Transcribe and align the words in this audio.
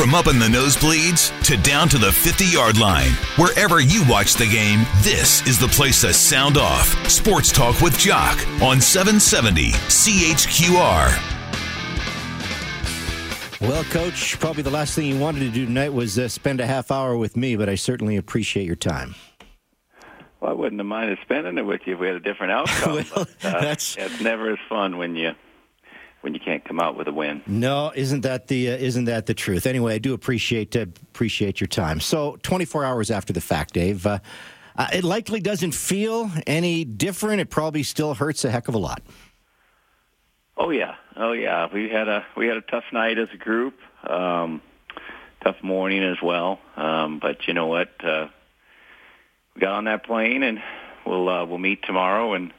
From 0.00 0.14
up 0.14 0.28
in 0.28 0.38
the 0.38 0.46
nosebleeds 0.46 1.30
to 1.44 1.58
down 1.58 1.86
to 1.90 1.98
the 1.98 2.10
50 2.10 2.46
yard 2.46 2.78
line, 2.78 3.10
wherever 3.36 3.80
you 3.80 4.02
watch 4.08 4.32
the 4.32 4.46
game, 4.46 4.86
this 5.02 5.46
is 5.46 5.58
the 5.58 5.68
place 5.68 6.00
to 6.00 6.14
sound 6.14 6.56
off. 6.56 6.86
Sports 7.06 7.52
Talk 7.52 7.82
with 7.82 7.98
Jock 7.98 8.38
on 8.62 8.80
770 8.80 9.72
CHQR. 9.72 11.20
Well, 13.60 13.84
Coach, 13.84 14.40
probably 14.40 14.62
the 14.62 14.70
last 14.70 14.94
thing 14.94 15.04
you 15.04 15.18
wanted 15.18 15.40
to 15.40 15.50
do 15.50 15.66
tonight 15.66 15.92
was 15.92 16.18
uh, 16.18 16.28
spend 16.28 16.60
a 16.60 16.66
half 16.66 16.90
hour 16.90 17.14
with 17.14 17.36
me, 17.36 17.54
but 17.56 17.68
I 17.68 17.74
certainly 17.74 18.16
appreciate 18.16 18.64
your 18.64 18.76
time. 18.76 19.14
Well, 20.40 20.52
I 20.52 20.54
wouldn't 20.54 20.80
have 20.80 20.86
minded 20.86 21.18
spending 21.20 21.58
it 21.58 21.66
with 21.66 21.82
you 21.84 21.92
if 21.92 22.00
we 22.00 22.06
had 22.06 22.16
a 22.16 22.20
different 22.20 22.52
outcome. 22.54 22.94
well, 22.94 23.04
but, 23.42 23.54
uh, 23.54 23.60
that's 23.60 23.98
it's 23.98 24.18
never 24.22 24.50
as 24.50 24.58
fun 24.66 24.96
when 24.96 25.14
you 25.14 25.32
when 26.20 26.34
you 26.34 26.40
can't 26.40 26.64
come 26.64 26.80
out 26.80 26.96
with 26.96 27.08
a 27.08 27.12
win. 27.12 27.42
no, 27.46 27.92
isn't 27.94 28.22
that 28.22 28.48
the 28.48 28.70
uh, 28.70 28.76
isn't 28.76 29.06
that 29.06 29.26
the 29.26 29.34
truth? 29.34 29.66
Anyway, 29.66 29.94
I 29.94 29.98
do 29.98 30.14
appreciate 30.14 30.76
uh, 30.76 30.86
appreciate 31.12 31.60
your 31.60 31.68
time. 31.68 32.00
So, 32.00 32.36
24 32.42 32.84
hours 32.84 33.10
after 33.10 33.32
the 33.32 33.40
fact, 33.40 33.74
Dave, 33.74 34.06
uh, 34.06 34.18
uh, 34.76 34.88
it 34.92 35.04
likely 35.04 35.40
doesn't 35.40 35.72
feel 35.72 36.30
any 36.46 36.84
different. 36.84 37.40
It 37.40 37.50
probably 37.50 37.82
still 37.82 38.14
hurts 38.14 38.44
a 38.44 38.50
heck 38.50 38.68
of 38.68 38.74
a 38.74 38.78
lot. 38.78 39.02
Oh 40.56 40.70
yeah, 40.70 40.96
oh 41.16 41.32
yeah. 41.32 41.68
We 41.72 41.88
had 41.88 42.08
a 42.08 42.24
we 42.36 42.46
had 42.46 42.58
a 42.58 42.62
tough 42.62 42.84
night 42.92 43.18
as 43.18 43.28
a 43.32 43.36
group, 43.38 43.78
um, 44.04 44.60
tough 45.42 45.62
morning 45.62 46.02
as 46.02 46.20
well. 46.22 46.60
Um, 46.76 47.18
but 47.18 47.48
you 47.48 47.54
know 47.54 47.66
what? 47.66 47.88
Uh, 48.04 48.28
we 49.54 49.60
got 49.60 49.72
on 49.72 49.84
that 49.84 50.04
plane, 50.04 50.42
and 50.42 50.62
we'll 51.06 51.28
uh, 51.28 51.46
we'll 51.46 51.58
meet 51.58 51.82
tomorrow. 51.82 52.34
And 52.34 52.52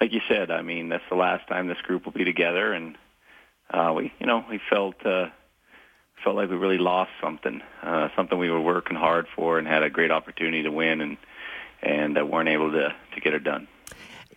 like 0.00 0.12
you 0.12 0.20
said, 0.28 0.50
I 0.50 0.62
mean 0.62 0.88
that's 0.88 1.04
the 1.10 1.16
last 1.16 1.46
time 1.48 1.68
this 1.68 1.80
group 1.82 2.04
will 2.04 2.12
be 2.12 2.24
together. 2.24 2.72
And 2.72 2.96
uh, 3.72 3.92
we, 3.96 4.12
you 4.18 4.26
know, 4.26 4.44
we 4.48 4.60
felt 4.70 5.04
uh, 5.04 5.26
felt 6.24 6.36
like 6.36 6.50
we 6.50 6.56
really 6.56 6.78
lost 6.78 7.10
something, 7.22 7.62
uh, 7.82 8.08
something 8.16 8.38
we 8.38 8.50
were 8.50 8.60
working 8.60 8.96
hard 8.96 9.26
for, 9.34 9.58
and 9.58 9.66
had 9.66 9.82
a 9.82 9.90
great 9.90 10.10
opportunity 10.10 10.62
to 10.62 10.70
win, 10.70 11.00
and 11.00 11.16
and 11.82 12.18
uh, 12.18 12.24
weren't 12.24 12.48
able 12.48 12.72
to 12.72 12.94
to 13.14 13.20
get 13.20 13.34
it 13.34 13.44
done. 13.44 13.68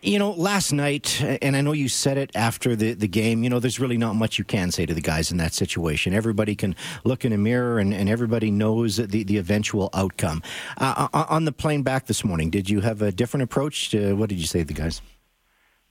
You 0.05 0.19
know, 0.19 0.31
last 0.31 0.73
night, 0.73 1.23
and 1.41 1.55
I 1.55 1.61
know 1.61 1.71
you 1.71 1.87
said 1.87 2.17
it 2.17 2.29
after 2.35 2.75
the, 2.75 2.91
the 2.93 3.07
game, 3.07 3.41
you 3.41 3.49
know, 3.49 3.59
there's 3.59 3.79
really 3.79 3.95
not 3.95 4.17
much 4.17 4.37
you 4.37 4.43
can 4.43 4.69
say 4.69 4.85
to 4.85 4.93
the 4.93 4.99
guys 4.99 5.31
in 5.31 5.37
that 5.37 5.53
situation. 5.53 6.13
Everybody 6.13 6.55
can 6.55 6.75
look 7.05 7.23
in 7.23 7.31
a 7.31 7.37
mirror 7.37 7.79
and, 7.79 7.93
and 7.93 8.09
everybody 8.09 8.51
knows 8.51 8.97
the, 8.97 9.23
the 9.23 9.37
eventual 9.37 9.89
outcome. 9.93 10.43
Uh, 10.77 11.07
on 11.13 11.45
the 11.45 11.53
plane 11.53 11.83
back 11.83 12.07
this 12.07 12.25
morning, 12.25 12.49
did 12.49 12.69
you 12.69 12.81
have 12.81 13.01
a 13.01 13.13
different 13.13 13.45
approach? 13.45 13.91
To, 13.91 14.13
what 14.17 14.27
did 14.27 14.39
you 14.39 14.45
say 14.45 14.59
to 14.59 14.65
the 14.65 14.73
guys? 14.73 15.01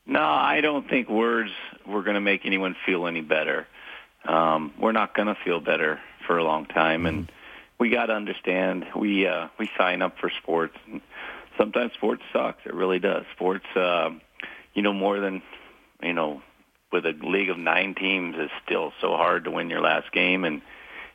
No, 0.06 0.20
I 0.20 0.61
don't 0.61 0.89
think 0.89 1.08
words 1.08 1.50
were 1.86 2.03
going 2.03 2.14
to 2.14 2.20
make 2.20 2.45
anyone 2.45 2.75
feel 2.84 3.06
any 3.06 3.20
better. 3.20 3.67
Um, 4.25 4.72
we're 4.81 4.92
not 4.92 5.14
going 5.14 5.28
to 5.28 5.36
feel 5.45 5.61
better 5.61 6.00
for 6.27 6.39
a 6.39 6.45
long 6.45 6.67
time, 6.67 7.06
and 7.06 7.31
we 7.78 7.91
got 7.91 8.06
to 8.06 8.14
understand 8.14 8.86
we 8.97 9.27
uh, 9.27 9.48
we 9.58 9.69
sign 9.78 10.03
up 10.03 10.19
for 10.19 10.30
sports. 10.42 10.77
And 10.91 11.00
sometimes 11.56 11.92
sports 11.95 12.23
sucks. 12.33 12.64
It 12.64 12.75
really 12.75 12.98
does. 12.98 13.25
Sports, 13.34 13.67
uh, 13.77 14.11
you 14.75 14.83
know, 14.83 14.92
more 14.92 15.20
than 15.20 15.42
you 16.03 16.12
know, 16.12 16.42
with 16.92 17.06
a 17.06 17.14
league 17.23 17.50
of 17.50 17.58
nine 17.58 17.95
teams, 17.95 18.36
is 18.36 18.50
still 18.64 18.92
so 19.00 19.17
hard 19.17 19.45
to 19.45 19.50
win 19.50 19.70
your 19.70 19.80
last 19.80 20.12
game, 20.12 20.45
and 20.45 20.62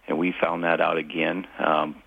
and 0.07 0.17
we 0.17 0.33
found 0.39 0.63
that 0.63 0.79
out 0.79 0.97
again. 0.97 1.45
Um, 1.59 2.01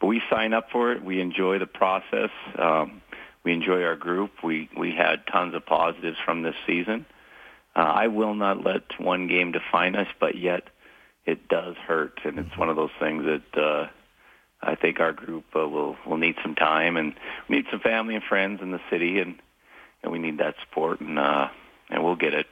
but 0.00 0.08
we 0.08 0.22
sign 0.30 0.52
up 0.52 0.70
for 0.70 0.92
it. 0.92 1.02
We 1.02 1.20
enjoy 1.20 1.58
the 1.58 1.66
process. 1.66 2.30
Um, 2.58 3.00
we 3.46 3.52
enjoy 3.52 3.84
our 3.84 3.94
group. 3.94 4.42
We 4.42 4.68
we 4.76 4.90
had 4.90 5.24
tons 5.30 5.54
of 5.54 5.64
positives 5.64 6.18
from 6.24 6.42
this 6.42 6.56
season. 6.66 7.06
Uh, 7.76 7.78
I 7.78 8.08
will 8.08 8.34
not 8.34 8.64
let 8.64 8.82
one 8.98 9.28
game 9.28 9.52
define 9.52 9.94
us, 9.94 10.08
but 10.18 10.36
yet 10.36 10.64
it 11.24 11.46
does 11.46 11.76
hurt, 11.76 12.18
and 12.24 12.40
it's 12.40 12.58
one 12.58 12.68
of 12.68 12.76
those 12.76 12.90
things 12.98 13.24
that 13.24 13.62
uh, 13.62 13.88
I 14.60 14.74
think 14.74 14.98
our 14.98 15.12
group 15.12 15.44
uh, 15.54 15.68
will 15.68 15.96
will 16.04 16.16
need 16.16 16.34
some 16.42 16.56
time, 16.56 16.96
and 16.96 17.14
we 17.48 17.56
need 17.56 17.66
some 17.70 17.78
family 17.78 18.16
and 18.16 18.24
friends 18.24 18.60
in 18.62 18.72
the 18.72 18.80
city, 18.90 19.20
and 19.20 19.36
and 20.02 20.10
we 20.10 20.18
need 20.18 20.38
that 20.38 20.56
support, 20.64 21.00
and 21.00 21.16
uh, 21.16 21.46
and 21.88 22.02
we'll 22.02 22.16
get 22.16 22.34
it. 22.34 22.46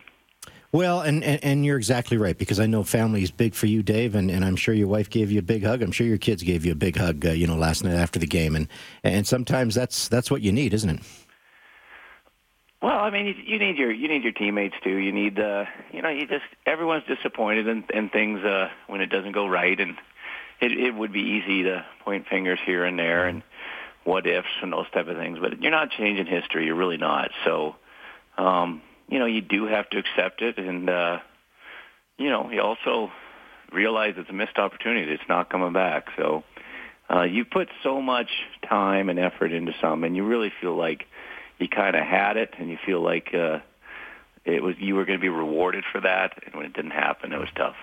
Well, 0.75 1.03
and, 1.03 1.23
and, 1.23 1.45
and 1.45 1.65
you're 1.65 1.77
exactly 1.77 2.17
right 2.17 2.37
because 2.37 2.59
I 2.59 2.67
know 2.67 2.83
family 2.83 3.23
is 3.23 3.31
big 3.31 3.55
for 3.55 3.67
you, 3.67 3.85
Dave, 3.85 4.17
and, 4.17 4.29
and 4.29 4.45
I'm 4.45 4.57
sure 4.57 4.75
your 4.75 4.89
wife 4.89 5.09
gave 5.09 5.31
you 5.31 5.39
a 5.39 5.43
big 5.43 5.63
hug. 5.63 5.83
I'm 5.83 5.93
sure 5.93 6.05
your 6.05 6.19
kids 6.19 6.43
gave 6.43 6.67
you 6.67 6.73
a 6.73 6.75
big 6.75 6.97
hug, 6.97 7.25
uh, 7.25 7.31
you 7.31 7.47
know, 7.47 7.55
last 7.55 7.85
night 7.85 7.95
after 7.95 8.19
the 8.19 8.27
game, 8.27 8.57
and 8.57 8.67
and 9.05 9.25
sometimes 9.25 9.77
that's 9.77 10.09
that's 10.09 10.33
what 10.33 10.43
you 10.43 10.51
need, 10.51 10.75
isn't 10.75 10.91
it? 10.91 11.01
Well, 12.83 12.99
I 12.99 13.11
mean, 13.11 13.27
you, 13.27 13.35
you 13.47 13.59
need 13.61 13.79
your 13.79 13.93
you 13.93 14.09
need 14.09 14.25
your 14.25 14.33
teammates 14.33 14.75
too. 14.83 14.97
You 14.97 15.13
need, 15.13 15.39
uh, 15.39 15.67
you 15.93 16.03
know, 16.03 16.09
you 16.09 16.27
just 16.27 16.43
everyone's 16.67 17.05
disappointed 17.07 17.69
in, 17.69 17.85
in 17.95 18.09
things 18.09 18.45
uh, 18.45 18.69
when 18.89 19.01
it 19.01 19.11
doesn't 19.11 19.31
go 19.31 19.47
right, 19.47 19.79
and 19.79 19.97
it, 20.61 20.73
it 20.73 20.93
would 20.93 21.13
be 21.13 21.21
easy 21.21 21.63
to 21.63 21.87
point 22.01 22.27
fingers 22.27 22.59
here 22.67 22.85
and 22.85 22.99
there 22.99 23.27
and 23.27 23.45
what 24.03 24.27
ifs 24.27 24.49
and 24.61 24.73
those 24.73 24.91
type 24.91 25.07
of 25.07 25.17
things. 25.17 25.39
But 25.41 25.63
you're 25.63 25.71
not 25.71 25.93
changing 25.93 26.27
history. 26.27 26.67
You're 26.67 26.75
really 26.75 26.97
not. 26.97 27.31
So, 27.45 27.77
um, 28.37 28.83
you 29.09 29.19
know, 29.19 29.27
you 29.27 29.41
do 29.41 29.67
have 29.67 29.89
to 29.91 29.99
accept 29.99 30.43
it, 30.43 30.59
and 30.59 30.89
uh, 30.89 31.19
you 32.19 32.31
know, 32.31 32.51
you 32.51 32.61
also 32.61 33.11
realize 33.73 34.15
it's 34.17 34.31
a 34.31 34.35
missed 34.35 34.59
opportunity. 34.59 35.13
It's 35.13 35.29
not 35.29 35.51
coming 35.51 35.73
back. 35.73 36.09
So, 36.17 36.45
uh, 37.11 37.23
you 37.23 37.45
put 37.45 37.69
so 37.83 38.01
much 38.01 38.31
time 38.69 39.09
and 39.09 39.19
effort 39.19 39.53
into 39.53 39.73
something, 39.81 40.07
and 40.07 40.17
you 40.17 40.25
really 40.25 40.53
feel 40.61 40.77
like 40.77 41.07
you 41.59 41.69
kind 41.69 41.97
of 41.97 42.03
had 42.03 42.37
it, 42.37 42.55
and 42.59 42.71
you 42.71 42.79
feel 42.85 43.01
like. 43.01 43.35
Uh, 43.35 43.59
it 44.45 44.63
was 44.63 44.75
you 44.79 44.95
were 44.95 45.07
going 45.07 45.19
to 45.19 45.23
be 45.23 45.31
rewarded 45.31 45.85
for 45.91 46.03
that, 46.03 46.35
and 46.45 46.55
when 46.55 46.67
it 46.67 46.75
didn't 46.75 46.91
happen, 46.91 47.33
it 47.33 47.39
was 47.39 47.49
tough. 47.57 47.77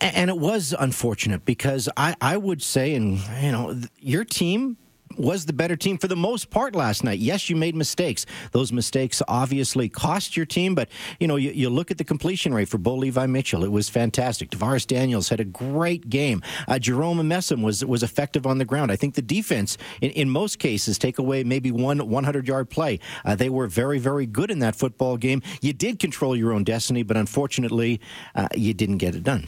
And 0.00 0.30
it 0.30 0.38
was 0.38 0.74
unfortunate 0.78 1.44
because 1.44 1.86
I, 1.98 2.16
I 2.18 2.38
would 2.38 2.62
say, 2.62 2.94
and 2.94 3.18
you 3.42 3.52
know, 3.52 3.78
your 3.98 4.24
team 4.24 4.78
was 5.18 5.46
the 5.46 5.52
better 5.52 5.76
team 5.76 5.98
for 5.98 6.08
the 6.08 6.16
most 6.16 6.50
part 6.50 6.74
last 6.74 7.04
night. 7.04 7.18
Yes, 7.18 7.48
you 7.48 7.56
made 7.56 7.74
mistakes. 7.74 8.26
Those 8.52 8.72
mistakes 8.72 9.22
obviously 9.28 9.88
cost 9.88 10.36
your 10.36 10.46
team, 10.46 10.74
but 10.74 10.88
you 11.20 11.26
know, 11.26 11.36
you, 11.36 11.50
you 11.50 11.70
look 11.70 11.90
at 11.90 11.98
the 11.98 12.04
completion 12.04 12.54
rate 12.54 12.68
for 12.68 12.78
Bo 12.78 12.96
Levi 12.96 13.26
Mitchell. 13.26 13.64
It 13.64 13.72
was 13.72 13.88
fantastic. 13.88 14.50
DaVaris 14.50 14.86
Daniels 14.86 15.28
had 15.28 15.40
a 15.40 15.44
great 15.44 16.08
game. 16.08 16.42
Uh, 16.68 16.78
Jerome 16.78 17.18
Messam 17.18 17.62
was 17.62 17.84
was 17.84 18.02
effective 18.02 18.46
on 18.46 18.58
the 18.58 18.64
ground. 18.64 18.90
I 18.90 18.96
think 18.96 19.14
the 19.14 19.22
defense, 19.22 19.78
in, 20.00 20.10
in 20.10 20.30
most 20.30 20.58
cases, 20.58 20.98
take 20.98 21.18
away 21.18 21.44
maybe 21.44 21.70
one 21.70 21.98
100 22.08 22.48
yard 22.48 22.70
play. 22.70 22.98
Uh, 23.24 23.34
they 23.34 23.48
were 23.48 23.66
very, 23.66 23.98
very 23.98 24.26
good 24.26 24.50
in 24.50 24.58
that 24.60 24.76
football 24.76 25.16
game. 25.16 25.42
You 25.60 25.72
did 25.72 25.98
control 25.98 26.36
your 26.36 26.52
own 26.52 26.64
destiny, 26.64 27.02
but 27.02 27.16
unfortunately, 27.16 28.00
uh, 28.34 28.48
you 28.54 28.74
didn't 28.74 28.98
get 28.98 29.14
it 29.14 29.22
done. 29.22 29.46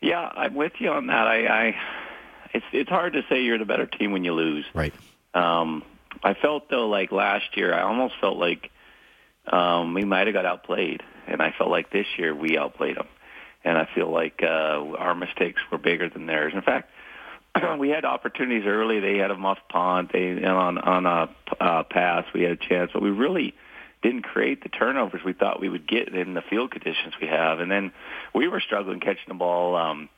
Yeah, 0.00 0.30
I'm 0.36 0.54
with 0.54 0.72
you 0.78 0.90
on 0.90 1.06
that. 1.06 1.26
I, 1.26 1.46
I 1.46 1.76
it's 2.56 2.66
it's 2.72 2.90
hard 2.90 3.12
to 3.12 3.22
say 3.28 3.42
you're 3.42 3.58
the 3.58 3.64
better 3.64 3.86
team 3.86 4.12
when 4.12 4.24
you 4.24 4.32
lose. 4.32 4.64
Right. 4.74 4.94
Um, 5.34 5.84
I 6.22 6.34
felt 6.34 6.70
though 6.70 6.88
like 6.88 7.12
last 7.12 7.56
year, 7.56 7.74
I 7.74 7.82
almost 7.82 8.14
felt 8.20 8.38
like 8.38 8.70
um, 9.46 9.94
we 9.94 10.04
might 10.04 10.26
have 10.26 10.34
got 10.34 10.46
outplayed, 10.46 11.02
and 11.26 11.42
I 11.42 11.54
felt 11.56 11.70
like 11.70 11.90
this 11.90 12.06
year 12.16 12.34
we 12.34 12.56
outplayed 12.56 12.96
them, 12.96 13.08
and 13.62 13.76
I 13.76 13.86
feel 13.94 14.10
like 14.10 14.42
uh, 14.42 14.96
our 14.98 15.14
mistakes 15.14 15.60
were 15.70 15.78
bigger 15.78 16.08
than 16.08 16.26
theirs. 16.26 16.52
In 16.54 16.62
fact, 16.62 16.90
we 17.78 17.90
had 17.90 18.04
opportunities 18.04 18.66
early. 18.66 19.00
They 19.00 19.18
had 19.18 19.30
a 19.30 19.36
muff 19.36 19.58
punt. 19.68 20.12
They 20.12 20.28
and 20.28 20.46
on 20.46 20.78
on 20.78 21.06
a 21.06 21.28
uh, 21.60 21.82
pass. 21.84 22.24
We 22.34 22.42
had 22.42 22.52
a 22.52 22.56
chance, 22.56 22.90
but 22.94 23.02
we 23.02 23.10
really 23.10 23.54
didn't 24.02 24.22
create 24.22 24.62
the 24.62 24.68
turnovers 24.70 25.20
we 25.24 25.32
thought 25.32 25.60
we 25.60 25.68
would 25.68 25.86
get 25.86 26.08
in 26.08 26.34
the 26.34 26.42
field 26.42 26.70
conditions 26.70 27.14
we 27.20 27.28
have. 27.28 27.60
And 27.60 27.70
then 27.70 27.92
we 28.34 28.46
were 28.48 28.60
struggling 28.60 29.00
catching 29.00 29.28
the 29.28 29.34
ball 29.34 29.74
um, 29.74 30.08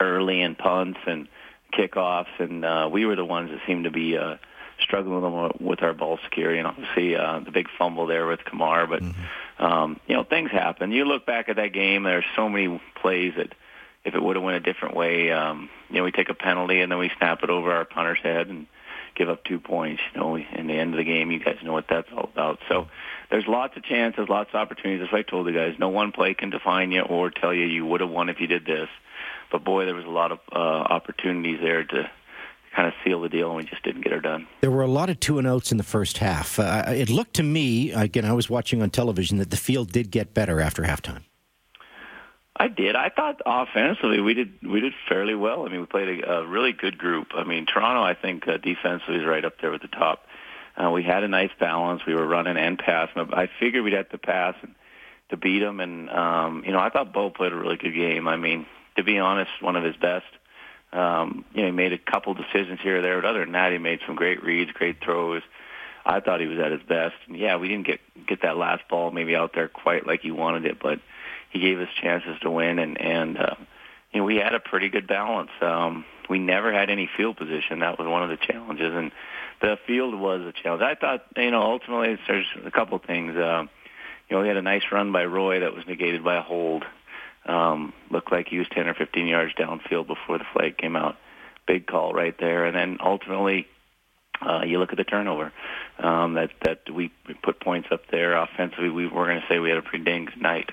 early 0.00 0.40
in 0.40 0.54
punts 0.54 1.00
and 1.06 1.28
kickoffs, 1.76 2.38
and 2.38 2.64
uh, 2.64 2.88
we 2.90 3.06
were 3.06 3.16
the 3.16 3.24
ones 3.24 3.50
that 3.50 3.60
seemed 3.66 3.84
to 3.84 3.90
be 3.90 4.16
uh, 4.16 4.36
struggling 4.80 5.42
with, 5.42 5.60
with 5.60 5.82
our 5.82 5.94
ball 5.94 6.18
security. 6.24 6.58
And 6.58 6.68
obviously, 6.68 7.16
uh, 7.16 7.40
the 7.40 7.50
big 7.50 7.68
fumble 7.78 8.06
there 8.06 8.26
with 8.26 8.44
Kamar. 8.44 8.86
But 8.86 9.02
mm-hmm. 9.02 9.64
um, 9.64 10.00
you 10.06 10.14
know, 10.14 10.24
things 10.24 10.50
happen. 10.50 10.92
You 10.92 11.04
look 11.04 11.26
back 11.26 11.48
at 11.48 11.56
that 11.56 11.72
game. 11.72 12.04
There's 12.04 12.24
so 12.34 12.48
many 12.48 12.80
plays 13.00 13.34
that 13.36 13.54
if 14.04 14.14
it 14.14 14.22
would 14.22 14.36
have 14.36 14.44
went 14.44 14.56
a 14.56 14.60
different 14.60 14.94
way, 14.94 15.32
um, 15.32 15.68
you 15.90 15.96
know, 15.96 16.04
we 16.04 16.12
take 16.12 16.28
a 16.28 16.34
penalty 16.34 16.80
and 16.80 16.90
then 16.90 16.98
we 16.98 17.10
snap 17.18 17.42
it 17.42 17.50
over 17.50 17.72
our 17.72 17.84
punter's 17.84 18.20
head 18.22 18.48
and 18.48 18.66
give 19.16 19.28
up 19.28 19.42
two 19.44 19.58
points. 19.58 20.00
You 20.14 20.20
know, 20.20 20.36
in 20.36 20.66
the 20.68 20.74
end 20.74 20.94
of 20.94 20.98
the 20.98 21.04
game, 21.04 21.30
you 21.32 21.40
guys 21.40 21.56
know 21.62 21.72
what 21.72 21.86
that's 21.88 22.08
all 22.12 22.30
about. 22.32 22.60
So 22.68 22.88
there's 23.30 23.46
lots 23.46 23.76
of 23.76 23.82
chances, 23.82 24.28
lots 24.28 24.50
of 24.50 24.56
opportunities. 24.56 25.08
As 25.08 25.14
I 25.14 25.22
told 25.22 25.46
the 25.46 25.52
guys, 25.52 25.74
no 25.78 25.88
one 25.88 26.12
play 26.12 26.34
can 26.34 26.50
define 26.50 26.92
you 26.92 27.02
or 27.02 27.30
tell 27.30 27.52
you 27.52 27.64
you 27.64 27.84
would 27.84 28.00
have 28.00 28.10
won 28.10 28.28
if 28.28 28.40
you 28.40 28.46
did 28.46 28.64
this. 28.64 28.88
But 29.50 29.64
boy, 29.64 29.84
there 29.84 29.94
was 29.94 30.04
a 30.04 30.10
lot 30.10 30.32
of 30.32 30.38
uh, 30.52 30.56
opportunities 30.56 31.60
there 31.60 31.84
to 31.84 32.10
kind 32.74 32.88
of 32.88 32.94
seal 33.04 33.22
the 33.22 33.28
deal, 33.28 33.48
and 33.48 33.56
we 33.56 33.64
just 33.64 33.82
didn't 33.82 34.02
get 34.02 34.12
her 34.12 34.20
done. 34.20 34.46
There 34.60 34.70
were 34.70 34.82
a 34.82 34.88
lot 34.88 35.08
of 35.08 35.18
two 35.18 35.38
and 35.38 35.46
outs 35.46 35.72
in 35.72 35.78
the 35.78 35.84
first 35.84 36.18
half. 36.18 36.58
Uh, 36.58 36.84
it 36.88 37.08
looked 37.08 37.34
to 37.34 37.42
me, 37.42 37.92
again, 37.92 38.26
I 38.26 38.32
was 38.32 38.50
watching 38.50 38.82
on 38.82 38.90
television, 38.90 39.38
that 39.38 39.50
the 39.50 39.56
field 39.56 39.92
did 39.92 40.10
get 40.10 40.34
better 40.34 40.60
after 40.60 40.82
halftime. 40.82 41.22
I 42.58 42.68
did. 42.68 42.96
I 42.96 43.10
thought 43.10 43.40
offensively 43.44 44.20
we 44.20 44.32
did 44.32 44.54
we 44.62 44.80
did 44.80 44.94
fairly 45.08 45.34
well. 45.34 45.66
I 45.66 45.68
mean, 45.68 45.80
we 45.80 45.86
played 45.86 46.24
a, 46.24 46.38
a 46.38 46.46
really 46.46 46.72
good 46.72 46.96
group. 46.96 47.28
I 47.34 47.44
mean, 47.44 47.66
Toronto, 47.66 48.02
I 48.02 48.14
think 48.14 48.48
uh, 48.48 48.56
defensively 48.56 49.16
is 49.16 49.26
right 49.26 49.44
up 49.44 49.60
there 49.60 49.70
with 49.70 49.82
the 49.82 49.88
top. 49.88 50.24
Uh, 50.76 50.90
we 50.90 51.02
had 51.02 51.22
a 51.22 51.28
nice 51.28 51.50
balance. 51.60 52.02
We 52.06 52.14
were 52.14 52.26
running 52.26 52.56
and 52.56 52.78
passing. 52.78 53.28
I 53.32 53.48
figured 53.60 53.84
we'd 53.84 53.92
have 53.92 54.08
to 54.10 54.18
pass 54.18 54.54
and 54.62 54.74
to 55.28 55.36
beat 55.36 55.60
them. 55.60 55.80
And 55.80 56.08
um, 56.08 56.62
you 56.64 56.72
know, 56.72 56.78
I 56.78 56.88
thought 56.88 57.12
Bo 57.12 57.28
played 57.30 57.52
a 57.52 57.56
really 57.56 57.76
good 57.76 57.94
game. 57.94 58.26
I 58.26 58.36
mean, 58.36 58.64
to 58.96 59.04
be 59.04 59.18
honest, 59.18 59.50
one 59.60 59.76
of 59.76 59.84
his 59.84 59.96
best. 59.96 60.26
Um, 60.92 61.44
you 61.52 61.62
know, 61.62 61.66
he 61.66 61.72
made 61.72 61.92
a 61.92 61.98
couple 61.98 62.34
decisions 62.34 62.80
here 62.82 62.98
or 62.98 63.02
there, 63.02 63.20
but 63.20 63.28
other 63.28 63.40
than 63.40 63.52
that, 63.52 63.72
he 63.72 63.78
made 63.78 64.00
some 64.06 64.16
great 64.16 64.42
reads, 64.42 64.72
great 64.72 65.02
throws. 65.02 65.42
I 66.04 66.20
thought 66.20 66.40
he 66.40 66.46
was 66.46 66.58
at 66.58 66.70
his 66.70 66.82
best. 66.82 67.16
And 67.26 67.36
yeah, 67.36 67.56
we 67.56 67.68
didn't 67.68 67.86
get 67.86 68.00
get 68.26 68.42
that 68.42 68.56
last 68.56 68.88
ball 68.88 69.10
maybe 69.10 69.36
out 69.36 69.52
there 69.54 69.68
quite 69.68 70.06
like 70.06 70.20
he 70.22 70.30
wanted 70.30 70.64
it, 70.64 70.78
but 70.80 71.00
he 71.50 71.60
gave 71.60 71.80
us 71.80 71.88
chances 72.00 72.38
to 72.42 72.50
win, 72.50 72.78
and 72.78 73.00
and 73.00 73.38
uh, 73.38 73.54
you 74.12 74.20
know 74.20 74.24
we 74.24 74.36
had 74.36 74.54
a 74.54 74.60
pretty 74.60 74.88
good 74.88 75.06
balance. 75.06 75.50
Um, 75.60 76.04
we 76.30 76.38
never 76.38 76.72
had 76.72 76.90
any 76.90 77.08
field 77.16 77.36
position. 77.36 77.80
That 77.80 77.98
was 77.98 78.06
one 78.08 78.22
of 78.22 78.30
the 78.30 78.36
challenges, 78.36 78.94
and 78.94 79.10
the 79.60 79.78
field 79.86 80.14
was 80.14 80.42
a 80.42 80.52
challenge. 80.52 80.82
I 80.82 80.94
thought 80.94 81.26
you 81.36 81.50
know 81.50 81.62
ultimately 81.62 82.18
there's 82.26 82.46
a 82.64 82.70
couple 82.70 82.98
things. 82.98 83.36
Uh, 83.36 83.64
you 84.28 84.36
know, 84.36 84.42
we 84.42 84.48
had 84.48 84.56
a 84.56 84.62
nice 84.62 84.82
run 84.90 85.12
by 85.12 85.24
Roy 85.24 85.60
that 85.60 85.74
was 85.74 85.86
negated 85.86 86.24
by 86.24 86.36
a 86.36 86.42
hold. 86.42 86.84
Um, 87.46 87.92
looked 88.10 88.32
like 88.32 88.48
he 88.48 88.58
was 88.58 88.66
10 88.72 88.88
or 88.88 88.94
15 88.94 89.26
yards 89.26 89.54
downfield 89.54 90.06
before 90.06 90.38
the 90.38 90.44
flag 90.52 90.76
came 90.76 90.96
out. 90.96 91.16
Big 91.66 91.86
call 91.86 92.12
right 92.12 92.34
there, 92.38 92.64
and 92.64 92.76
then 92.76 92.98
ultimately 93.00 93.66
uh, 94.40 94.62
you 94.64 94.78
look 94.78 94.90
at 94.90 94.98
the 94.98 95.04
turnover 95.04 95.52
um, 95.98 96.34
that 96.34 96.50
that 96.62 96.90
we 96.92 97.10
put 97.42 97.60
points 97.60 97.88
up 97.90 98.02
there 98.10 98.36
offensively. 98.36 98.90
We 98.90 99.06
were 99.06 99.26
going 99.26 99.40
to 99.40 99.46
say 99.48 99.58
we 99.58 99.68
had 99.68 99.78
a 99.78 99.82
pretty 99.82 100.04
dang 100.04 100.26
good 100.26 100.40
night. 100.40 100.70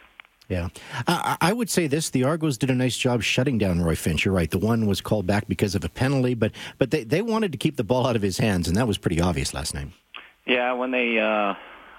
Yeah. 0.50 0.70
Uh, 1.08 1.38
I 1.40 1.54
would 1.54 1.70
say 1.70 1.88
this 1.88 2.10
the 2.10 2.26
Argos 2.26 2.58
did 2.58 2.70
a 2.70 2.76
nice 2.76 2.98
job 2.98 3.24
shutting 3.24 3.58
down 3.58 3.82
Roy 3.82 3.96
Finch. 3.96 4.26
You're 4.26 4.34
right. 4.34 4.52
The 4.52 4.58
one 4.58 4.86
was 4.86 5.02
called 5.02 5.26
back 5.26 5.48
because 5.48 5.74
of 5.74 5.84
a 5.84 5.90
penalty, 5.90 6.34
but 6.34 6.52
but 6.78 6.92
they, 6.92 7.04
they 7.04 7.22
wanted 7.22 7.52
to 7.54 7.58
keep 7.58 7.78
the 7.78 7.84
ball 7.84 8.06
out 8.06 8.16
of 8.16 8.22
his 8.22 8.38
hands, 8.38 8.68
and 8.68 8.76
that 8.78 8.88
was 8.88 8.98
pretty 8.98 9.22
obvious 9.22 9.54
last 9.54 9.74
night. 9.74 9.88
Yeah, 10.46 10.74
when 10.74 10.92
they, 10.92 11.20
uh, 11.20 11.54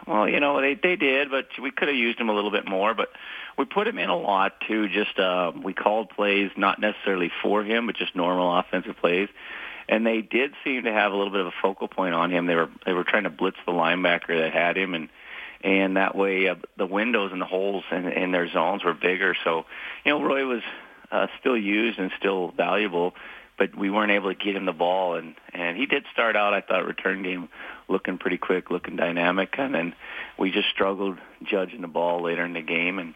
well, 0.06 0.28
you 0.28 0.38
know, 0.38 0.60
they, 0.60 0.74
they 0.74 0.96
did, 0.96 1.30
but 1.30 1.46
we 1.60 1.70
could 1.70 1.88
have 1.88 1.96
used 1.96 2.20
him 2.20 2.28
a 2.28 2.34
little 2.34 2.50
bit 2.50 2.68
more, 2.68 2.92
but 2.92 3.08
we 3.56 3.64
put 3.64 3.86
him 3.86 3.98
in 3.98 4.10
a 4.10 4.16
lot 4.16 4.60
too. 4.66 4.88
Just 4.88 5.18
uh, 5.18 5.52
we 5.62 5.72
called 5.72 6.10
plays 6.10 6.50
not 6.56 6.80
necessarily 6.80 7.30
for 7.42 7.62
him, 7.62 7.86
but 7.86 7.96
just 7.96 8.14
normal 8.16 8.56
offensive 8.58 8.96
plays 8.96 9.28
and 9.88 10.06
they 10.06 10.22
did 10.22 10.52
seem 10.64 10.84
to 10.84 10.92
have 10.92 11.12
a 11.12 11.16
little 11.16 11.30
bit 11.30 11.40
of 11.40 11.48
a 11.48 11.54
focal 11.62 11.88
point 11.88 12.14
on 12.14 12.30
him. 12.30 12.46
They 12.46 12.54
were 12.54 12.70
they 12.86 12.92
were 12.92 13.04
trying 13.04 13.24
to 13.24 13.30
blitz 13.30 13.58
the 13.66 13.72
linebacker 13.72 14.38
that 14.40 14.52
had 14.52 14.76
him, 14.76 14.94
and 14.94 15.08
and 15.62 15.96
that 15.96 16.14
way 16.14 16.48
uh, 16.48 16.56
the 16.76 16.86
windows 16.86 17.32
and 17.32 17.40
the 17.40 17.46
holes 17.46 17.84
in, 17.90 18.06
in 18.08 18.32
their 18.32 18.50
zones 18.50 18.84
were 18.84 18.94
bigger. 18.94 19.34
So, 19.44 19.64
you 20.04 20.12
know, 20.12 20.22
Roy 20.22 20.46
was 20.46 20.62
uh, 21.10 21.26
still 21.40 21.56
used 21.56 21.98
and 21.98 22.10
still 22.18 22.50
valuable, 22.50 23.14
but 23.58 23.74
we 23.74 23.90
weren't 23.90 24.12
able 24.12 24.32
to 24.32 24.38
get 24.38 24.56
him 24.56 24.66
the 24.66 24.72
ball. 24.72 25.14
And 25.14 25.34
and 25.52 25.76
he 25.76 25.86
did 25.86 26.04
start 26.12 26.36
out, 26.36 26.54
I 26.54 26.60
thought, 26.60 26.86
return 26.86 27.22
game 27.22 27.48
looking 27.88 28.18
pretty 28.18 28.38
quick, 28.38 28.70
looking 28.70 28.96
dynamic, 28.96 29.54
and 29.58 29.74
then 29.74 29.94
we 30.38 30.50
just 30.50 30.68
struggled 30.68 31.18
judging 31.42 31.82
the 31.82 31.88
ball 31.88 32.22
later 32.22 32.44
in 32.44 32.54
the 32.54 32.62
game. 32.62 32.98
And 32.98 33.14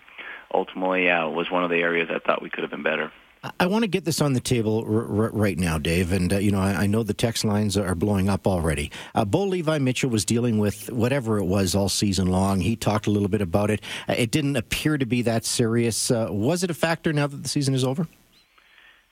ultimately, 0.53 1.05
yeah, 1.05 1.27
it 1.27 1.33
was 1.33 1.51
one 1.51 1.65
of 1.65 1.71
the 1.71 1.81
areas 1.81 2.09
I 2.11 2.19
thought 2.19 2.43
we 2.43 2.51
could 2.51 2.63
have 2.63 2.71
been 2.71 2.83
better. 2.83 3.13
I 3.61 3.67
want 3.67 3.83
to 3.85 3.89
get 3.89 4.05
this 4.05 4.21
on 4.21 4.33
the 4.33 4.41
table 4.41 4.85
r- 4.85 5.25
r- 5.25 5.31
right 5.31 5.57
now, 5.57 5.79
Dave. 5.79 6.11
And, 6.13 6.33
uh, 6.33 6.39
you 6.39 6.51
know, 6.51 6.61
I, 6.61 6.73
I, 6.73 6.87
know 6.87 7.05
the 7.05 7.15
text 7.15 7.45
lines 7.45 7.77
are 7.77 7.95
blowing 7.95 8.29
up 8.29 8.49
already. 8.49 8.91
Uh, 9.15 9.25
Bo 9.25 9.45
Levi 9.45 9.79
Mitchell 9.79 10.11
was 10.11 10.25
dealing 10.25 10.59
with 10.59 10.91
whatever 10.91 11.39
it 11.39 11.45
was 11.45 11.75
all 11.75 11.89
season 11.89 12.27
long. 12.27 12.61
He 12.61 12.75
talked 12.75 13.07
a 13.07 13.11
little 13.11 13.29
bit 13.29 13.41
about 13.41 13.71
it. 13.71 13.81
Uh, 14.09 14.15
it 14.19 14.33
didn't 14.33 14.57
appear 14.57 14.99
to 14.99 15.07
be 15.07 15.23
that 15.23 15.45
serious. 15.45 16.11
Uh, 16.11 16.27
was 16.31 16.65
it 16.65 16.71
a 16.71 16.75
factor 16.75 17.13
now 17.13 17.29
that 17.29 17.43
the 17.43 17.49
season 17.49 17.75
is 17.75 17.85
over? 17.85 18.09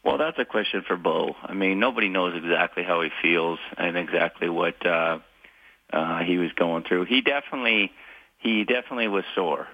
Well, 0.05 0.19
that's 0.19 0.39
a 0.39 0.45
question 0.45 0.83
for 0.87 0.97
Bo. 0.97 1.35
I 1.43 1.53
mean, 1.53 1.79
nobody 1.79 2.09
knows 2.09 2.37
exactly 2.37 2.83
how 2.83 3.03
he 3.03 3.11
feels 3.23 3.59
and 3.77 3.97
exactly 3.97 4.49
what 4.49 4.85
uh, 4.85 5.19
uh, 5.93 6.19
he 6.21 6.39
was 6.39 6.53
going 6.53 6.85
through. 6.85 7.05
He 7.05 7.21
definitely, 7.21 7.93
he 8.39 8.65
definitely 8.65 9.09
was 9.09 9.25
sore. 9.35 9.69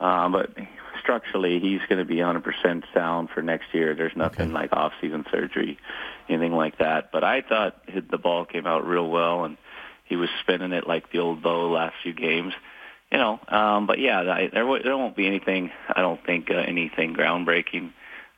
Um, 0.00 0.32
but 0.32 0.50
structurally, 1.04 1.60
he's 1.60 1.80
going 1.88 1.98
to 1.98 2.04
be 2.04 2.16
100% 2.16 2.82
sound 2.92 3.28
for 3.30 3.42
next 3.42 3.66
year. 3.72 3.94
There's 3.94 4.16
nothing 4.16 4.48
okay. 4.48 4.54
like 4.54 4.72
off-season 4.72 5.26
surgery, 5.30 5.78
anything 6.28 6.52
like 6.52 6.78
that. 6.78 7.12
But 7.12 7.22
I 7.22 7.42
thought 7.42 7.76
the 8.10 8.18
ball 8.18 8.46
came 8.46 8.66
out 8.66 8.86
real 8.86 9.08
well, 9.08 9.44
and 9.44 9.58
he 10.06 10.16
was 10.16 10.30
spinning 10.40 10.72
it 10.72 10.88
like 10.88 11.12
the 11.12 11.18
old 11.18 11.42
Bo 11.42 11.70
last 11.70 11.94
few 12.02 12.14
games. 12.14 12.54
You 13.12 13.18
know, 13.18 13.38
um, 13.46 13.86
but 13.86 14.00
yeah, 14.00 14.20
I, 14.20 14.48
there 14.52 14.66
there 14.82 14.96
won't 14.96 15.14
be 15.14 15.26
anything. 15.26 15.70
I 15.88 16.00
don't 16.00 16.24
think 16.24 16.50
uh, 16.50 16.54
anything 16.54 17.14
groundbreaking. 17.14 17.92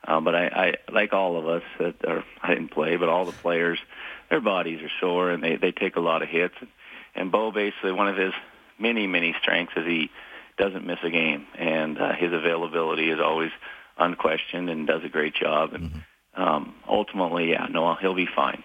Uh, 0.06 0.20
but 0.20 0.34
I, 0.34 0.46
I, 0.46 0.92
like 0.92 1.12
all 1.12 1.38
of 1.38 1.48
us 1.48 1.62
that 1.78 2.04
are, 2.06 2.24
I 2.42 2.54
didn't 2.54 2.70
play, 2.72 2.96
but 2.96 3.08
all 3.08 3.24
the 3.24 3.32
players, 3.32 3.78
their 4.28 4.40
bodies 4.40 4.80
are 4.82 4.90
sore 5.00 5.30
and 5.30 5.42
they 5.42 5.56
they 5.56 5.72
take 5.72 5.96
a 5.96 6.00
lot 6.00 6.22
of 6.22 6.28
hits. 6.28 6.54
And 7.14 7.32
Bo 7.32 7.52
basically 7.52 7.92
one 7.92 8.08
of 8.08 8.16
his 8.16 8.32
many 8.78 9.06
many 9.06 9.34
strengths 9.40 9.72
is 9.76 9.86
he 9.86 10.10
doesn't 10.58 10.86
miss 10.86 10.98
a 11.02 11.10
game, 11.10 11.46
and 11.58 11.98
uh, 11.98 12.12
his 12.14 12.32
availability 12.32 13.10
is 13.10 13.20
always 13.20 13.50
unquestioned 13.98 14.70
and 14.70 14.86
does 14.86 15.02
a 15.04 15.08
great 15.08 15.34
job. 15.34 15.74
And 15.74 15.90
mm-hmm. 15.90 16.42
um, 16.42 16.74
ultimately, 16.88 17.50
yeah, 17.50 17.66
no, 17.70 17.94
he'll 17.94 18.14
be 18.14 18.28
fine 18.34 18.62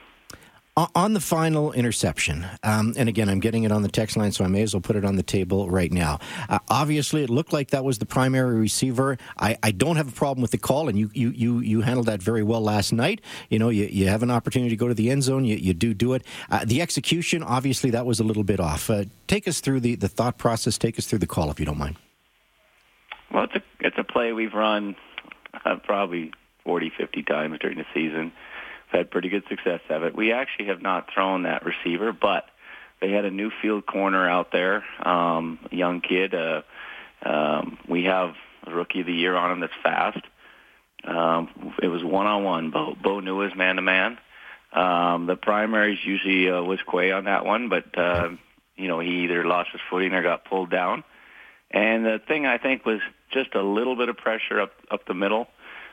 on 0.78 1.14
the 1.14 1.20
final 1.20 1.74
interception, 1.74 2.46
um, 2.64 2.94
and 2.98 3.10
again, 3.10 3.28
I'm 3.28 3.42
getting 3.42 3.64
it 3.64 3.74
on 3.74 3.82
the 3.82 3.90
text 3.90 4.16
line, 4.16 4.32
so 4.32 4.46
I 4.46 4.48
may 4.48 4.62
as 4.62 4.74
well 4.74 4.80
put 4.80 4.96
it 4.96 5.04
on 5.04 5.18
the 5.18 5.24
table 5.24 5.70
right 5.70 5.92
now. 5.92 6.20
Uh, 6.48 6.60
obviously, 6.70 7.24
it 7.24 7.30
looked 7.30 7.52
like 7.52 7.72
that 7.72 7.84
was 7.84 7.98
the 7.98 8.06
primary 8.06 8.58
receiver. 8.58 9.18
I, 9.38 9.58
I, 9.62 9.72
don't 9.72 9.98
have 9.98 10.08
a 10.08 10.14
problem 10.14 10.42
with 10.42 10.52
the 10.52 10.58
call, 10.58 10.88
and 10.88 10.98
you, 10.98 11.12
you, 11.14 11.32
you, 11.32 11.60
you 11.60 11.82
handled 11.82 12.06
that 12.06 12.24
very 12.24 12.42
well 12.42 12.62
last 12.62 12.94
night. 12.94 13.20
You 13.50 13.60
know, 13.60 13.68
you, 13.68 13.86
you 13.86 14.08
have 14.08 14.24
an 14.24 14.32
opportunity 14.32 14.70
to 14.70 14.78
go 14.78 14.88
to 14.88 14.94
the 14.94 15.10
end 15.10 15.24
zone, 15.24 15.44
you, 15.44 15.58
you 15.58 15.74
do 15.74 15.94
do 15.94 16.14
it. 16.14 16.24
Uh, 16.50 16.64
the 16.66 16.82
execution, 16.82 17.44
obviously, 17.44 17.90
that 17.90 18.06
was 18.06 18.22
a 18.22 18.24
little 18.24 18.44
bit 18.44 18.62
off. 18.62 18.90
Uh, 18.90 19.04
take 19.28 19.50
us 19.50 19.60
through 19.60 19.82
the, 19.82 19.96
the 19.96 20.08
thought 20.08 20.38
process, 20.38 20.78
take 20.78 20.98
us 20.98 21.06
through 21.06 21.20
the 21.20 21.28
call, 21.28 21.52
if 21.52 21.60
you 21.60 21.66
don't 21.66 21.78
mind. 21.78 21.98
Well, 23.34 23.44
it's 23.44 23.56
a, 23.56 23.62
it's 23.82 23.98
a 23.98 24.06
play 24.06 24.32
we've 24.32 24.54
run 24.54 24.96
uh, 25.66 25.76
probably 25.84 26.32
40, 26.64 26.94
50 26.98 27.24
times 27.24 27.60
during 27.60 27.78
the 27.78 27.86
season 27.94 28.32
had 28.92 29.12
pretty 29.12 29.30
good 29.30 29.44
success 29.50 29.82
of 29.90 30.04
it. 30.04 30.16
We 30.16 30.32
actually 30.32 30.68
have 30.68 30.82
not 30.82 31.08
thrown 31.14 31.44
that 31.44 31.66
receiver, 31.66 32.12
but 32.12 32.46
they 33.00 33.12
had 33.12 33.26
a 33.26 33.32
new 33.32 33.52
field 33.62 33.86
corner 33.86 34.30
out 34.30 34.52
there, 34.52 34.84
um, 35.04 35.60
young 35.72 36.02
kid. 36.02 36.34
Uh, 36.34 36.62
um, 37.26 37.78
we 37.88 38.06
have 38.06 38.34
rookie 38.68 39.02
of 39.02 39.08
the 39.08 39.14
year 39.14 39.36
on 39.36 39.52
him 39.52 39.60
that's 39.62 39.74
fast. 39.82 40.20
Um, 41.04 41.74
it 41.82 41.88
was 41.88 42.04
one 42.04 42.28
on 42.28 42.44
one. 42.44 42.72
Bo, 42.72 42.96
Bo 43.02 43.20
knew 43.20 43.40
his 43.40 43.56
man 43.56 43.78
to 43.78 43.82
man. 43.82 44.18
The 44.74 45.38
primaries 45.42 46.00
usually 46.04 46.50
uh, 46.50 46.62
was 46.62 46.80
Quay 46.90 47.12
on 47.12 47.26
that 47.26 47.46
one, 47.46 47.70
but 47.70 47.98
uh, 47.98 48.30
you 48.76 48.88
know 48.88 49.00
he 49.00 49.24
either 49.24 49.46
lost 49.46 49.70
his 49.72 49.82
footing 49.90 50.14
or 50.14 50.22
got 50.22 50.46
pulled 50.46 50.70
down. 50.70 51.04
And 51.72 52.06
the 52.06 52.20
thing 52.28 52.46
I 52.46 52.58
think 52.58 52.86
was 52.86 53.00
just 53.32 53.56
a 53.56 53.62
little 53.62 53.96
bit 53.96 54.10
of 54.10 54.18
pressure 54.18 54.60
up 54.60 54.72
up 54.90 55.06
the 55.06 55.14
middle. 55.14 55.48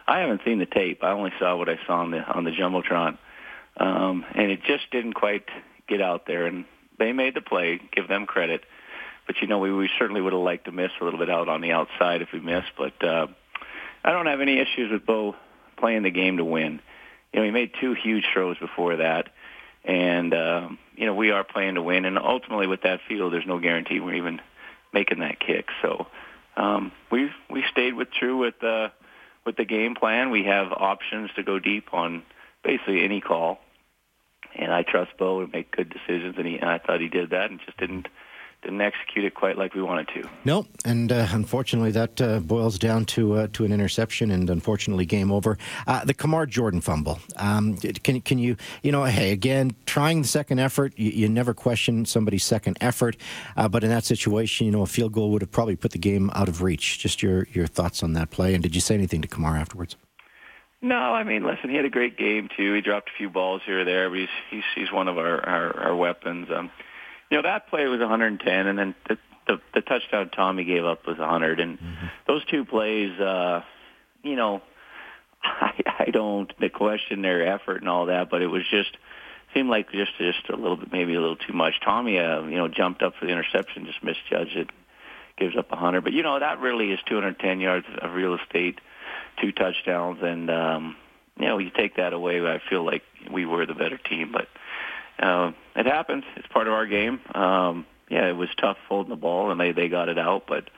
I 0.09 0.21
haven't 0.21 0.41
seen 0.45 0.59
the 0.59 0.67
tape. 0.67 1.05
I 1.05 1.13
only 1.13 1.33
saw 1.39 1.55
what 1.57 1.69
I 1.69 1.79
saw 1.87 1.99
on 1.99 2.11
the 2.11 2.21
on 2.21 2.45
the 2.45 2.51
jumbotron, 2.51 3.19
um, 3.77 4.25
and 4.35 4.51
it 4.51 4.61
just 4.67 4.91
didn't 4.91 5.13
quite 5.13 5.45
get 5.87 6.01
out 6.01 6.27
there. 6.27 6.47
And 6.47 6.65
they 6.99 7.13
made 7.13 7.35
the 7.35 7.43
play. 7.43 7.79
Give 7.95 8.09
them 8.09 8.25
credit. 8.25 8.63
But 9.27 9.37
you 9.43 9.47
know, 9.47 9.59
we, 9.59 9.71
we 9.71 9.91
certainly 9.99 10.23
would 10.23 10.33
have 10.33 10.41
liked 10.41 10.65
to 10.65 10.73
miss 10.73 10.91
a 10.99 11.05
little 11.05 11.19
bit 11.19 11.29
out 11.29 11.51
on 11.51 11.61
the 11.61 11.73
outside 11.73 12.23
if 12.23 12.29
we 12.33 12.41
missed. 12.41 12.73
But 12.79 13.05
uh, 13.05 13.27
I 14.03 14.13
don't 14.13 14.25
have 14.25 14.41
any 14.41 14.59
issues 14.59 14.91
with 14.91 15.05
Bo 15.05 15.37
playing 15.77 16.05
the 16.05 16.11
game 16.11 16.39
to 16.39 16.45
win. 16.45 16.81
You 17.35 17.41
know, 17.41 17.45
he 17.45 17.51
made 17.51 17.73
two 17.79 17.93
huge 17.93 18.25
throws 18.33 18.57
before 18.57 18.97
that, 18.97 19.29
and 19.85 20.33
um, 20.33 20.79
you 20.97 21.05
know 21.05 21.15
we 21.15 21.33
are 21.33 21.45
playing 21.45 21.75
to 21.75 21.83
win. 21.83 22.07
And 22.07 22.19
ultimately, 22.19 22.67
with 22.67 22.81
that 22.83 23.01
field, 23.07 23.35
there's 23.35 23.47
no 23.47 23.59
guarantee 23.59 24.01
we're 24.01 24.15
even 24.15 24.41
making 24.95 25.19
that 25.19 25.39
kick. 25.39 25.67
So 25.83 26.07
um, 26.57 26.93
we 27.13 27.31
we 27.51 27.63
stayed 27.71 27.93
with 27.93 28.09
true 28.11 28.39
with. 28.39 28.65
Uh, 28.65 28.89
with 29.49 29.57
the 29.57 29.65
game 29.65 29.95
plan, 29.95 30.29
we 30.29 30.45
have 30.45 30.73
options 30.73 31.31
to 31.35 31.43
go 31.43 31.59
deep 31.59 31.95
on 31.95 32.23
basically 32.63 33.03
any 33.03 33.19
call. 33.23 33.59
And 34.55 34.71
I 34.71 34.83
trust 34.83 35.17
Bo 35.19 35.41
to 35.41 35.51
make 35.51 35.75
good 35.75 35.89
decisions, 35.89 36.35
and, 36.37 36.47
he, 36.47 36.59
and 36.59 36.69
I 36.69 36.77
thought 36.77 37.01
he 37.01 37.09
did 37.09 37.31
that, 37.31 37.51
and 37.51 37.59
just 37.65 37.79
didn't 37.79 38.09
didn't 38.63 38.81
execute 38.81 39.25
it 39.25 39.35
quite 39.35 39.57
like 39.57 39.75
we 39.75 39.83
wanted 39.83 40.09
to. 40.09 40.29
No, 40.45 40.67
and 40.85 41.13
uh, 41.13 41.29
unfortunately, 41.31 41.93
that 41.93 42.21
uh, 42.21 42.41
boils 42.41 42.79
down 42.79 43.05
to 43.07 43.35
uh, 43.35 43.49
to 43.53 43.65
an 43.65 43.73
interception, 43.73 44.31
and 44.31 44.51
unfortunately, 44.51 45.07
game 45.07 45.31
over. 45.31 45.57
Uh, 45.87 46.05
the 46.05 46.15
Kamar 46.15 46.47
Jordan 46.47 46.81
fumble. 46.81 47.21
Um, 47.37 47.77
can 47.77 48.21
can 48.21 48.39
you 48.39 48.57
you 48.83 48.93
know? 48.93 49.05
Hey, 49.05 49.33
again, 49.33 49.77
trying 49.87 50.23
the 50.23 50.29
second 50.29 50.59
effort, 50.59 50.93
you, 50.97 51.11
you 51.11 51.29
never 51.29 51.55
question 51.55 52.05
somebody's 52.05 52.45
second 52.45 52.77
effort, 52.81 53.17
uh, 53.57 53.69
but 53.69 53.85
in 53.85 53.91
that 53.91 54.05
situation, 54.05 54.67
you 54.67 54.73
know, 54.73 54.83
a 54.83 54.87
field 54.87 55.13
goal 55.13 55.31
would 55.31 55.43
have 55.43 55.53
probably 55.53 55.77
put 55.77 55.93
the 55.93 55.99
game 55.99 56.31
out 56.35 56.49
of 56.49 56.63
reach. 56.63 56.99
Just 56.99 57.23
your 57.23 57.47
your 57.53 57.67
thoughts 57.67 58.03
on 58.03 58.13
that 58.15 58.31
play, 58.31 58.55
and 58.55 58.63
did 58.63 58.75
you 58.75 58.81
say 58.81 58.95
anything 58.95 59.23
to 59.23 59.29
Kamar 59.29 59.57
afterwards? 59.57 59.97
No, 60.81 60.97
I 60.97 61.25
mean, 61.25 61.45
listen, 61.45 61.71
he 61.71 61.77
had 61.77 61.85
a 61.85 61.91
great 61.91 62.17
game 62.17 62.49
too. 62.57 62.75
He 62.75 62.81
dropped 62.81 63.09
a 63.09 63.13
few 63.17 63.29
balls 63.29 63.63
here 63.67 63.81
or 63.81 63.85
there, 63.85 64.09
but 64.09 64.19
he's 64.19 64.29
he's, 64.51 64.65
he's 64.75 64.93
one 64.93 65.09
of 65.09 65.19
our 65.19 65.45
our, 65.47 65.77
our 65.79 65.97
weapons. 65.97 66.49
Um, 66.51 66.71
you 67.31 67.37
know 67.37 67.43
that 67.43 67.69
play 67.69 67.87
was 67.87 68.01
110, 68.01 68.67
and 68.67 68.79
then 68.79 68.95
the 69.09 69.19
the, 69.49 69.61
the 69.75 69.81
touchdown 69.81 70.29
Tommy 70.29 70.65
gave 70.65 70.85
up 70.85 71.07
was 71.07 71.19
100, 71.19 71.59
and 71.59 71.79
mm-hmm. 71.79 72.07
those 72.27 72.45
two 72.45 72.65
plays, 72.67 73.19
uh, 73.19 73.63
you 74.23 74.37
know, 74.37 74.61
I, 75.43 75.73
I 76.01 76.11
don't 76.11 76.53
question 76.75 77.23
their 77.23 77.47
effort 77.47 77.79
and 77.79 77.89
all 77.89 78.07
that, 78.07 78.31
but 78.31 78.43
it 78.43 78.47
was 78.47 78.63
just 78.71 78.97
seemed 79.55 79.71
like 79.71 79.91
just 79.91 80.13
just 80.19 80.49
a 80.51 80.57
little 80.57 80.77
bit 80.77 80.93
maybe 80.93 81.15
a 81.15 81.21
little 81.21 81.37
too 81.37 81.55
much. 81.55 81.75
Tommy, 81.83 82.19
uh, 82.19 82.43
you 82.43 82.57
know, 82.57 82.69
jumped 82.69 83.03
up 83.03 83.15
for 83.19 83.25
the 83.25 83.33
interception, 83.33 83.87
just 83.87 84.05
misjudged 84.05 84.57
it, 84.57 84.71
gives 85.39 85.57
up 85.57 85.71
100, 85.71 86.05
but 86.05 86.13
you 86.13 86.23
know 86.23 86.39
that 86.39 86.61
really 86.61 86.93
is 86.93 87.01
210 87.07 87.61
yards 87.61 87.87
of 88.01 88.13
real 88.13 88.35
estate 88.35 88.81
two 89.41 89.53
touchdowns, 89.53 90.19
and 90.23 90.51
um, 90.51 90.97
you 91.39 91.47
know 91.47 91.59
you 91.59 91.71
take 91.71 91.97
that 91.97 92.13
away. 92.13 92.41
I 92.41 92.61
feel 92.69 92.85
like 92.85 93.03
we 93.31 93.47
were 93.47 93.67
the 93.67 93.75
better 93.75 93.99
team, 93.99 94.31
but 94.33 94.49
uh, 95.19 95.53
it 95.77 95.87
happens. 95.87 96.25
It's 96.37 96.47
part 96.49 96.67
of 96.67 96.73
our 96.73 96.87
game. 96.87 97.21
Um, 97.35 97.87
yeah, 98.11 98.29
it 98.29 98.37
was 98.37 98.49
tough 98.61 98.79
holding 98.89 99.11
the 99.11 99.17
ball, 99.17 99.51
and 99.51 99.61
they 99.61 99.73
they 99.73 99.89
got 99.89 100.09
it 100.09 100.19
out. 100.19 100.45
But 100.47 100.71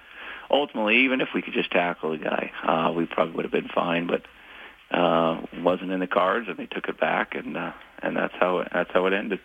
ultimately, 0.50 1.04
even 1.04 1.20
if 1.20 1.28
we 1.35 1.42
could 1.42 1.54
just 1.54 1.70
tackle 1.70 2.11
the 2.11 2.18
guy, 2.18 2.50
uh, 2.66 2.92
we 2.92 3.06
probably 3.06 3.35
would 3.35 3.44
have 3.44 3.52
been 3.52 3.68
fine. 3.68 4.06
But 4.06 4.23
uh, 4.97 5.42
wasn't 5.62 5.92
in 5.92 6.00
the 6.00 6.06
cards, 6.06 6.49
and 6.49 6.56
they 6.56 6.66
took 6.66 6.88
it 6.88 6.99
back, 6.99 7.35
and 7.35 7.56
uh, 7.56 7.73
and 8.02 8.16
that's 8.16 8.35
how 8.38 8.59
it, 8.59 8.68
that's 8.73 8.90
how 8.92 9.06
it 9.06 9.12
ended. 9.12 9.40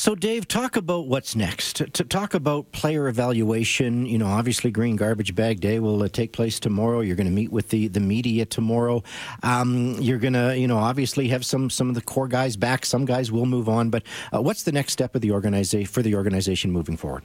So, 0.00 0.14
Dave, 0.14 0.48
talk 0.48 0.76
about 0.76 1.08
what's 1.08 1.36
next. 1.36 1.76
To 1.76 2.04
talk 2.04 2.32
about 2.32 2.72
player 2.72 3.06
evaluation, 3.06 4.06
you 4.06 4.16
know, 4.16 4.28
obviously 4.28 4.70
Green 4.70 4.96
Garbage 4.96 5.34
Bag 5.34 5.60
Day 5.60 5.78
will 5.78 6.02
uh, 6.02 6.08
take 6.08 6.32
place 6.32 6.58
tomorrow. 6.58 7.00
You're 7.00 7.16
going 7.16 7.26
to 7.26 7.32
meet 7.34 7.52
with 7.52 7.68
the, 7.68 7.86
the 7.86 8.00
media 8.00 8.46
tomorrow. 8.46 9.02
Um, 9.42 9.96
you're 10.00 10.16
going 10.16 10.32
to, 10.32 10.56
you 10.56 10.66
know, 10.66 10.78
obviously 10.78 11.28
have 11.28 11.44
some 11.44 11.68
some 11.68 11.90
of 11.90 11.94
the 11.94 12.00
core 12.00 12.28
guys 12.28 12.56
back. 12.56 12.86
Some 12.86 13.04
guys 13.04 13.30
will 13.30 13.44
move 13.44 13.68
on, 13.68 13.90
but 13.90 14.02
uh, 14.34 14.40
what's 14.40 14.62
the 14.62 14.72
next 14.72 14.94
step 14.94 15.14
of 15.14 15.20
the 15.20 15.32
organization 15.32 15.86
for 15.86 16.00
the 16.00 16.14
organization 16.14 16.70
moving 16.70 16.96
forward? 16.96 17.24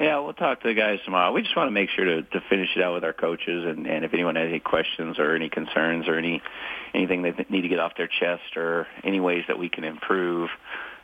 Yeah, 0.00 0.18
we'll 0.18 0.32
talk 0.32 0.62
to 0.62 0.68
the 0.68 0.74
guys 0.74 0.98
tomorrow. 1.04 1.30
We 1.30 1.42
just 1.42 1.54
want 1.54 1.68
to 1.68 1.70
make 1.70 1.90
sure 1.90 2.06
to, 2.06 2.22
to 2.22 2.40
finish 2.50 2.70
it 2.74 2.82
out 2.82 2.94
with 2.94 3.04
our 3.04 3.12
coaches, 3.12 3.64
and, 3.64 3.86
and 3.86 4.04
if 4.04 4.12
anyone 4.12 4.34
has 4.34 4.48
any 4.48 4.58
questions 4.58 5.20
or 5.20 5.36
any 5.36 5.48
concerns 5.48 6.08
or 6.08 6.18
any 6.18 6.42
anything 6.92 7.22
they 7.22 7.32
need 7.48 7.62
to 7.62 7.68
get 7.68 7.78
off 7.78 7.92
their 7.96 8.08
chest 8.08 8.56
or 8.56 8.88
any 9.04 9.20
ways 9.20 9.44
that 9.46 9.60
we 9.60 9.68
can 9.68 9.84
improve 9.84 10.50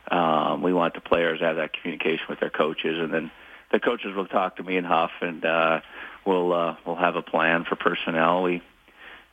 um, 0.09 0.61
we 0.61 0.73
want 0.73 0.93
the 0.93 1.01
players 1.01 1.39
to 1.39 1.45
have 1.45 1.55
that 1.57 1.71
communication 1.73 2.25
with 2.29 2.39
their 2.39 2.49
coaches, 2.49 2.97
and 2.99 3.13
then 3.13 3.31
the 3.71 3.79
coaches 3.79 4.15
will 4.15 4.27
talk 4.27 4.57
to 4.57 4.63
me 4.63 4.77
and 4.77 4.85
Huff, 4.85 5.11
and 5.21 5.43
uh, 5.45 5.81
we'll 6.25 6.53
uh, 6.53 6.75
we'll 6.85 6.95
have 6.95 7.15
a 7.15 7.21
plan 7.21 7.65
for 7.67 7.75
personnel. 7.75 8.43
We, 8.43 8.61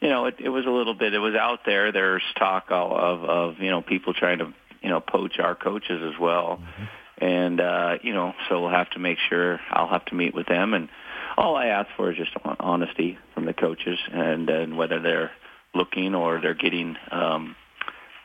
you 0.00 0.08
know, 0.08 0.26
it, 0.26 0.36
it 0.38 0.48
was 0.48 0.66
a 0.66 0.70
little 0.70 0.94
bit. 0.94 1.14
It 1.14 1.18
was 1.18 1.34
out 1.34 1.60
there. 1.66 1.92
There's 1.92 2.22
talk 2.38 2.66
of 2.70 3.24
of 3.24 3.58
you 3.58 3.70
know 3.70 3.82
people 3.82 4.14
trying 4.14 4.38
to 4.38 4.52
you 4.82 4.88
know 4.88 5.00
poach 5.00 5.38
our 5.38 5.54
coaches 5.54 6.00
as 6.02 6.18
well, 6.20 6.60
mm-hmm. 6.60 7.24
and 7.24 7.60
uh, 7.60 7.98
you 8.02 8.12
know, 8.12 8.34
so 8.48 8.60
we'll 8.60 8.70
have 8.70 8.90
to 8.90 8.98
make 8.98 9.18
sure 9.28 9.60
I'll 9.70 9.88
have 9.88 10.04
to 10.06 10.14
meet 10.14 10.34
with 10.34 10.46
them, 10.46 10.74
and 10.74 10.88
all 11.36 11.56
I 11.56 11.66
ask 11.66 11.88
for 11.96 12.10
is 12.10 12.18
just 12.18 12.32
honesty 12.60 13.18
from 13.34 13.46
the 13.46 13.54
coaches, 13.54 13.98
and 14.12 14.48
and 14.48 14.76
whether 14.76 15.00
they're 15.00 15.30
looking 15.74 16.14
or 16.14 16.40
they're 16.40 16.54
getting, 16.54 16.96
um, 17.10 17.54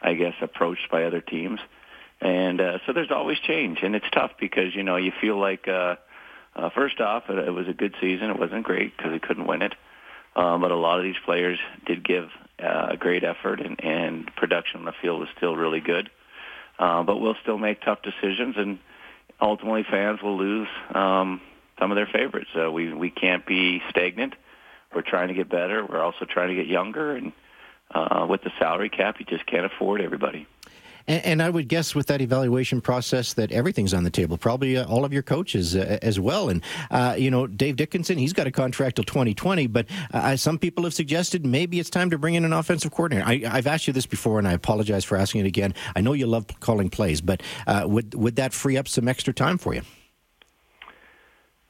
I 0.01 0.13
guess, 0.13 0.33
approached 0.41 0.89
by 0.91 1.03
other 1.03 1.21
teams. 1.21 1.59
And 2.23 2.61
uh, 2.61 2.77
so 2.85 2.93
there's 2.93 3.11
always 3.11 3.37
change, 3.39 3.79
and 3.83 3.95
it's 3.95 4.09
tough 4.13 4.31
because 4.39 4.73
you 4.73 4.81
know 4.81 4.95
you 4.95 5.11
feel 5.19 5.37
like 5.37 5.67
uh, 5.67 5.97
uh, 6.55 6.69
first 6.69 7.01
off 7.01 7.23
it, 7.29 7.37
it 7.37 7.51
was 7.51 7.67
a 7.67 7.73
good 7.73 7.95
season. 7.99 8.29
It 8.29 8.39
wasn't 8.39 8.63
great 8.63 8.95
because 8.95 9.11
we 9.11 9.19
couldn't 9.19 9.45
win 9.45 9.61
it, 9.61 9.73
um, 10.33 10.61
but 10.61 10.71
a 10.71 10.75
lot 10.77 10.99
of 10.99 11.03
these 11.03 11.17
players 11.25 11.59
did 11.85 12.01
give 12.01 12.29
uh, 12.63 12.87
a 12.91 12.97
great 12.97 13.25
effort, 13.25 13.59
and, 13.59 13.83
and 13.83 14.33
production 14.37 14.79
on 14.79 14.85
the 14.85 14.93
field 15.01 15.19
was 15.19 15.27
still 15.35 15.57
really 15.57 15.81
good. 15.81 16.09
Uh, 16.79 17.03
but 17.03 17.17
we'll 17.17 17.35
still 17.41 17.57
make 17.57 17.81
tough 17.81 17.99
decisions, 18.03 18.55
and 18.57 18.79
ultimately 19.41 19.83
fans 19.83 20.21
will 20.21 20.37
lose 20.37 20.69
um, 20.95 21.41
some 21.77 21.91
of 21.91 21.97
their 21.97 22.07
favorites. 22.07 22.51
Uh, 22.57 22.71
we 22.71 22.93
we 22.93 23.09
can't 23.09 23.45
be 23.45 23.81
stagnant. 23.89 24.33
We're 24.95 25.01
trying 25.01 25.27
to 25.27 25.33
get 25.33 25.49
better. 25.49 25.85
We're 25.85 26.01
also 26.01 26.23
trying 26.23 26.49
to 26.49 26.55
get 26.55 26.67
younger, 26.67 27.17
and 27.17 27.33
uh, 27.93 28.27
with 28.29 28.43
the 28.43 28.51
salary 28.59 28.89
cap, 28.89 29.17
you 29.19 29.25
just 29.25 29.45
can't 29.45 29.65
afford 29.65 29.99
everybody. 29.99 30.47
And, 31.07 31.25
and, 31.25 31.41
I 31.41 31.49
would 31.49 31.67
guess 31.67 31.93
with 31.93 32.07
that 32.07 32.21
evaluation 32.21 32.79
process 32.79 33.33
that 33.33 33.51
everything's 33.51 33.93
on 33.93 34.03
the 34.03 34.09
table, 34.09 34.37
probably 34.37 34.77
uh, 34.77 34.85
all 34.85 35.03
of 35.03 35.11
your 35.11 35.21
coaches 35.21 35.75
uh, 35.75 35.97
as 36.01 36.19
well. 36.19 36.49
And, 36.49 36.63
uh, 36.91 37.15
you 37.17 37.29
know, 37.29 37.47
Dave 37.47 37.75
Dickenson, 37.75 38.17
he's 38.17 38.33
got 38.33 38.47
a 38.47 38.51
contract 38.51 38.95
till 38.95 39.03
2020, 39.03 39.67
but 39.67 39.85
uh, 40.13 40.35
some 40.35 40.57
people 40.57 40.83
have 40.85 40.93
suggested 40.93 41.45
maybe 41.45 41.79
it's 41.79 41.89
time 41.89 42.09
to 42.09 42.17
bring 42.17 42.35
in 42.35 42.45
an 42.45 42.53
offensive 42.53 42.91
coordinator. 42.91 43.27
I, 43.27 43.55
have 43.55 43.67
asked 43.67 43.87
you 43.87 43.93
this 43.93 44.05
before, 44.05 44.39
and 44.39 44.47
I 44.47 44.53
apologize 44.53 45.03
for 45.03 45.17
asking 45.17 45.41
it 45.41 45.47
again. 45.47 45.73
I 45.95 46.01
know 46.01 46.13
you 46.13 46.27
love 46.27 46.47
calling 46.59 46.89
plays, 46.89 47.19
but 47.19 47.43
uh, 47.67 47.83
would, 47.85 48.15
would 48.15 48.37
that 48.37 48.53
free 48.53 48.77
up 48.77 48.87
some 48.87 49.07
extra 49.07 49.33
time 49.33 49.57
for 49.57 49.73
you? 49.73 49.81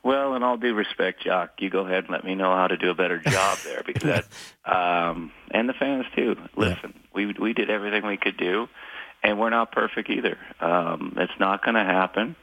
Well, 0.03 0.35
in 0.35 0.43
all 0.43 0.57
due 0.57 0.73
respect, 0.73 1.23
Jock, 1.23 1.53
you 1.59 1.69
go 1.69 1.85
ahead 1.85 2.03
and 2.03 2.09
let 2.09 2.25
me 2.25 2.35
know 2.35 2.53
how 2.53 2.67
to 2.67 2.75
do 2.75 2.89
a 2.89 2.93
better 2.93 3.19
job 3.19 3.57
there 3.63 3.83
because 3.85 4.03
that, 4.03 4.25
um, 5.09 5.31
and 5.49 5.69
the 5.69 5.73
fans 5.73 6.05
too. 6.13 6.35
Listen, 6.57 6.93
yeah. 6.93 7.01
we 7.13 7.33
we 7.39 7.53
did 7.53 7.69
everything 7.69 8.05
we 8.05 8.17
could 8.17 8.35
do 8.35 8.67
and 9.23 9.39
we're 9.39 9.49
not 9.49 9.71
perfect 9.71 10.09
either. 10.09 10.37
Um, 10.59 11.13
it's 11.17 11.39
not 11.39 11.63
going 11.63 11.75
to 11.75 11.83
happen. 11.83 12.35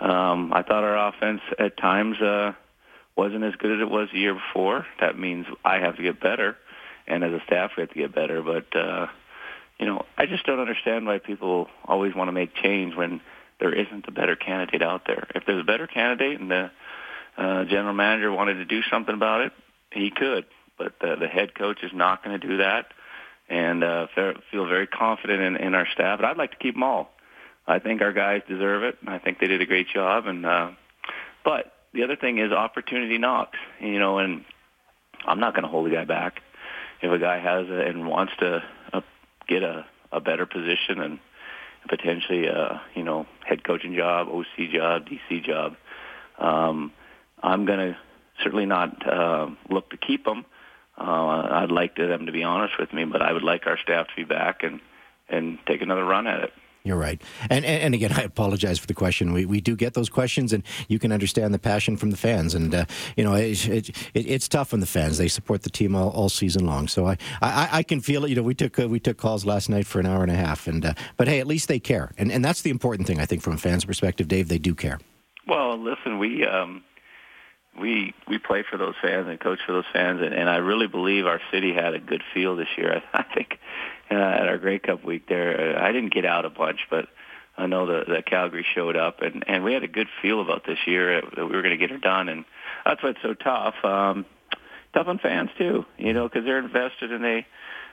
Um, 0.00 0.52
I 0.52 0.62
thought 0.62 0.84
our 0.84 1.08
offense 1.08 1.40
at 1.58 1.76
times 1.76 2.20
uh, 2.20 2.52
wasn't 3.16 3.44
as 3.44 3.54
good 3.56 3.72
as 3.72 3.80
it 3.80 3.90
was 3.90 4.08
the 4.12 4.20
year 4.20 4.34
before. 4.34 4.86
That 5.00 5.18
means 5.18 5.46
I 5.64 5.78
have 5.78 5.96
to 5.96 6.02
get 6.02 6.20
better, 6.20 6.56
and 7.06 7.24
as 7.24 7.32
a 7.32 7.42
staff, 7.46 7.72
we 7.76 7.80
have 7.80 7.90
to 7.90 7.98
get 7.98 8.14
better. 8.14 8.42
But 8.42 8.76
uh, 8.76 9.06
you 9.80 9.86
know, 9.86 10.04
I 10.16 10.26
just 10.26 10.44
don't 10.44 10.60
understand 10.60 11.06
why 11.06 11.18
people 11.18 11.68
always 11.84 12.14
want 12.14 12.28
to 12.28 12.32
make 12.32 12.54
change 12.54 12.94
when 12.94 13.20
there 13.58 13.72
isn't 13.72 14.06
a 14.06 14.12
better 14.12 14.36
candidate 14.36 14.82
out 14.82 15.02
there. 15.06 15.26
If 15.34 15.44
there's 15.46 15.60
a 15.60 15.66
better 15.66 15.86
candidate 15.88 16.40
and 16.40 16.50
the 16.50 16.70
uh, 17.36 17.64
general 17.64 17.94
manager 17.94 18.30
wanted 18.30 18.54
to 18.54 18.64
do 18.64 18.82
something 18.90 19.14
about 19.14 19.40
it, 19.40 19.52
he 19.90 20.10
could. 20.10 20.44
But 20.76 20.94
the, 21.00 21.16
the 21.16 21.26
head 21.26 21.56
coach 21.56 21.82
is 21.82 21.90
not 21.92 22.22
going 22.22 22.38
to 22.38 22.46
do 22.46 22.58
that 22.58 22.86
and 23.48 23.82
uh, 23.82 24.06
feel 24.50 24.66
very 24.66 24.86
confident 24.86 25.42
in, 25.42 25.56
in 25.56 25.74
our 25.74 25.86
staff. 25.92 26.18
And 26.18 26.26
I'd 26.26 26.36
like 26.36 26.50
to 26.52 26.56
keep 26.58 26.74
them 26.74 26.82
all. 26.82 27.10
I 27.66 27.78
think 27.78 28.00
our 28.00 28.12
guys 28.12 28.42
deserve 28.48 28.82
it. 28.82 28.96
I 29.06 29.18
think 29.18 29.38
they 29.38 29.46
did 29.46 29.60
a 29.60 29.66
great 29.66 29.88
job. 29.88 30.26
And 30.26 30.44
uh, 30.44 30.70
but 31.44 31.72
the 31.92 32.02
other 32.02 32.16
thing 32.16 32.38
is 32.38 32.52
opportunity 32.52 33.18
knocks. 33.18 33.58
You 33.80 33.98
know, 33.98 34.18
and 34.18 34.44
I'm 35.26 35.40
not 35.40 35.54
going 35.54 35.64
to 35.64 35.68
hold 35.68 35.86
a 35.90 35.94
guy 35.94 36.04
back 36.04 36.40
if 37.02 37.10
a 37.10 37.18
guy 37.18 37.38
has 37.38 37.68
a, 37.68 37.80
and 37.80 38.06
wants 38.06 38.32
to 38.40 38.62
uh, 38.92 39.00
get 39.46 39.62
a, 39.62 39.86
a 40.12 40.20
better 40.20 40.46
position 40.46 41.00
and 41.00 41.18
potentially 41.88 42.46
a 42.46 42.82
you 42.94 43.04
know 43.04 43.26
head 43.44 43.64
coaching 43.64 43.94
job, 43.94 44.28
OC 44.28 44.70
job, 44.72 45.06
DC 45.06 45.44
job. 45.44 45.76
Um, 46.38 46.92
I'm 47.42 47.66
going 47.66 47.78
to 47.78 47.96
certainly 48.42 48.66
not 48.66 49.06
uh, 49.06 49.48
look 49.70 49.90
to 49.90 49.96
keep 49.96 50.24
them 50.24 50.44
uh, 51.00 51.48
I'd 51.50 51.70
like 51.70 51.94
to, 51.96 52.06
them 52.06 52.26
to 52.26 52.32
be 52.32 52.42
honest 52.42 52.74
with 52.78 52.92
me, 52.92 53.04
but 53.04 53.22
I 53.22 53.32
would 53.32 53.44
like 53.44 53.66
our 53.66 53.78
staff 53.78 54.08
to 54.08 54.16
be 54.16 54.24
back 54.24 54.62
and 54.62 54.80
and 55.30 55.58
take 55.66 55.82
another 55.82 56.04
run 56.04 56.26
at 56.26 56.42
it. 56.42 56.52
You're 56.84 56.96
right. 56.96 57.20
And, 57.50 57.66
and, 57.66 57.82
and 57.82 57.94
again, 57.94 58.12
I 58.16 58.22
apologize 58.22 58.78
for 58.78 58.86
the 58.86 58.94
question. 58.94 59.32
We 59.32 59.44
we 59.44 59.60
do 59.60 59.76
get 59.76 59.94
those 59.94 60.08
questions, 60.08 60.52
and 60.52 60.62
you 60.88 60.98
can 60.98 61.12
understand 61.12 61.52
the 61.52 61.58
passion 61.58 61.96
from 61.96 62.10
the 62.10 62.16
fans. 62.16 62.54
And 62.54 62.74
uh, 62.74 62.86
you 63.16 63.24
know, 63.24 63.34
it, 63.34 63.68
it, 63.68 63.88
it, 64.14 64.26
it's 64.26 64.48
tough 64.48 64.72
on 64.72 64.80
the 64.80 64.86
fans. 64.86 65.18
They 65.18 65.28
support 65.28 65.62
the 65.62 65.70
team 65.70 65.94
all, 65.94 66.10
all 66.10 66.28
season 66.28 66.64
long. 66.64 66.88
So 66.88 67.06
I, 67.06 67.18
I, 67.42 67.68
I 67.72 67.82
can 67.82 68.00
feel 68.00 68.24
it. 68.24 68.30
You 68.30 68.36
know, 68.36 68.42
we 68.42 68.54
took 68.54 68.78
uh, 68.78 68.88
we 68.88 69.00
took 69.00 69.18
calls 69.18 69.44
last 69.44 69.68
night 69.68 69.86
for 69.86 70.00
an 70.00 70.06
hour 70.06 70.22
and 70.22 70.32
a 70.32 70.36
half, 70.36 70.66
and 70.66 70.84
uh, 70.84 70.94
but 71.16 71.28
hey, 71.28 71.40
at 71.40 71.46
least 71.46 71.68
they 71.68 71.78
care, 71.78 72.12
and 72.16 72.32
and 72.32 72.44
that's 72.44 72.62
the 72.62 72.70
important 72.70 73.06
thing 73.06 73.20
I 73.20 73.26
think 73.26 73.42
from 73.42 73.54
a 73.54 73.58
fan's 73.58 73.84
perspective. 73.84 74.28
Dave, 74.28 74.48
they 74.48 74.58
do 74.58 74.74
care. 74.74 74.98
Well, 75.46 75.78
listen, 75.78 76.18
we 76.18 76.46
um, 76.46 76.84
we 77.80 78.14
we 78.28 78.38
play 78.38 78.64
for 78.68 78.76
those 78.76 78.94
fans 79.00 79.28
and 79.28 79.38
coach 79.40 79.58
for 79.66 79.72
those 79.72 79.84
fans, 79.92 80.20
and, 80.22 80.34
and 80.34 80.48
I 80.48 80.56
really 80.56 80.86
believe 80.86 81.26
our 81.26 81.40
city 81.52 81.72
had 81.72 81.94
a 81.94 81.98
good 81.98 82.22
feel 82.34 82.56
this 82.56 82.68
year. 82.76 83.02
I, 83.12 83.22
think 83.34 83.58
uh, 84.10 84.14
at 84.14 84.48
our 84.48 84.58
Grey 84.58 84.78
Cup 84.78 85.04
week 85.04 85.28
there, 85.28 85.76
uh, 85.76 85.82
I 85.82 85.92
didn't 85.92 86.12
get 86.12 86.24
out 86.24 86.44
a 86.44 86.50
bunch, 86.50 86.80
but 86.90 87.08
I 87.56 87.66
know 87.66 87.86
that, 87.86 88.08
that 88.08 88.26
Calgary 88.26 88.66
showed 88.74 88.96
up, 88.96 89.22
and 89.22 89.44
and 89.46 89.64
we 89.64 89.72
had 89.72 89.82
a 89.82 89.88
good 89.88 90.08
feel 90.22 90.40
about 90.40 90.64
this 90.66 90.78
year 90.86 91.20
that 91.20 91.44
we 91.44 91.56
were 91.56 91.62
going 91.62 91.78
to 91.78 91.86
get 91.86 91.90
it 91.90 92.00
done, 92.00 92.28
and 92.28 92.44
that's 92.84 93.02
what's 93.02 93.22
so 93.22 93.34
tough. 93.34 93.74
Um, 93.84 94.26
tough 94.94 95.08
on 95.08 95.18
fans 95.18 95.50
too, 95.58 95.84
you 95.96 96.12
know, 96.12 96.28
because 96.28 96.44
they're 96.44 96.58
invested 96.58 97.12
and 97.12 97.24
they 97.24 97.46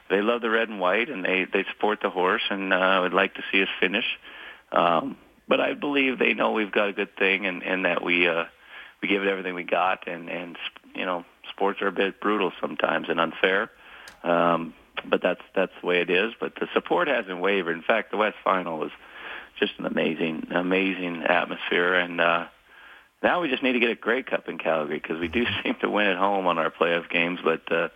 they 0.09 0.21
love 0.21 0.41
the 0.41 0.49
red 0.49 0.69
and 0.69 0.79
white, 0.79 1.09
and 1.09 1.25
they 1.25 1.45
they 1.51 1.65
support 1.73 1.99
the 2.01 2.09
horse, 2.09 2.43
and 2.49 2.73
uh, 2.73 2.99
would 3.01 3.13
like 3.13 3.33
to 3.35 3.41
see 3.51 3.61
us 3.61 3.69
finish. 3.79 4.05
Um, 4.71 5.17
but 5.47 5.59
I 5.59 5.73
believe 5.73 6.17
they 6.17 6.33
know 6.33 6.51
we've 6.51 6.71
got 6.71 6.89
a 6.89 6.93
good 6.93 7.15
thing, 7.17 7.45
and 7.45 7.63
and 7.63 7.85
that 7.85 8.03
we. 8.03 8.27
uh 8.27 8.45
we 9.01 9.07
give 9.07 9.23
it 9.23 9.27
everything 9.27 9.55
we 9.55 9.63
got, 9.63 10.07
and 10.07 10.29
and 10.29 10.57
you 10.95 11.05
know, 11.05 11.25
sports 11.49 11.81
are 11.81 11.87
a 11.87 11.91
bit 11.91 12.19
brutal 12.19 12.51
sometimes 12.59 13.09
and 13.09 13.19
unfair. 13.19 13.71
Um, 14.23 14.73
but 15.07 15.21
that's 15.21 15.41
that's 15.53 15.73
the 15.81 15.87
way 15.87 16.01
it 16.01 16.09
is. 16.09 16.33
But 16.39 16.55
the 16.55 16.67
support 16.73 17.07
hasn't 17.07 17.39
wavered. 17.39 17.75
In 17.75 17.83
fact, 17.83 18.11
the 18.11 18.17
West 18.17 18.37
Final 18.43 18.79
was 18.79 18.91
just 19.59 19.73
an 19.77 19.85
amazing, 19.85 20.47
amazing 20.51 21.23
atmosphere, 21.23 21.93
and 21.93 22.19
uh, 22.19 22.47
now 23.23 23.41
we 23.41 23.49
just 23.49 23.63
need 23.63 23.73
to 23.73 23.79
get 23.79 23.89
a 23.89 23.95
Grey 23.95 24.23
Cup 24.23 24.49
in 24.49 24.57
Calgary 24.57 24.99
because 24.99 25.19
we 25.19 25.27
do 25.27 25.45
seem 25.63 25.75
to 25.81 25.89
win 25.89 26.07
at 26.07 26.17
home 26.17 26.47
on 26.47 26.57
our 26.57 26.71
playoff 26.71 27.09
games, 27.09 27.39
but. 27.43 27.71
Uh, 27.71 27.89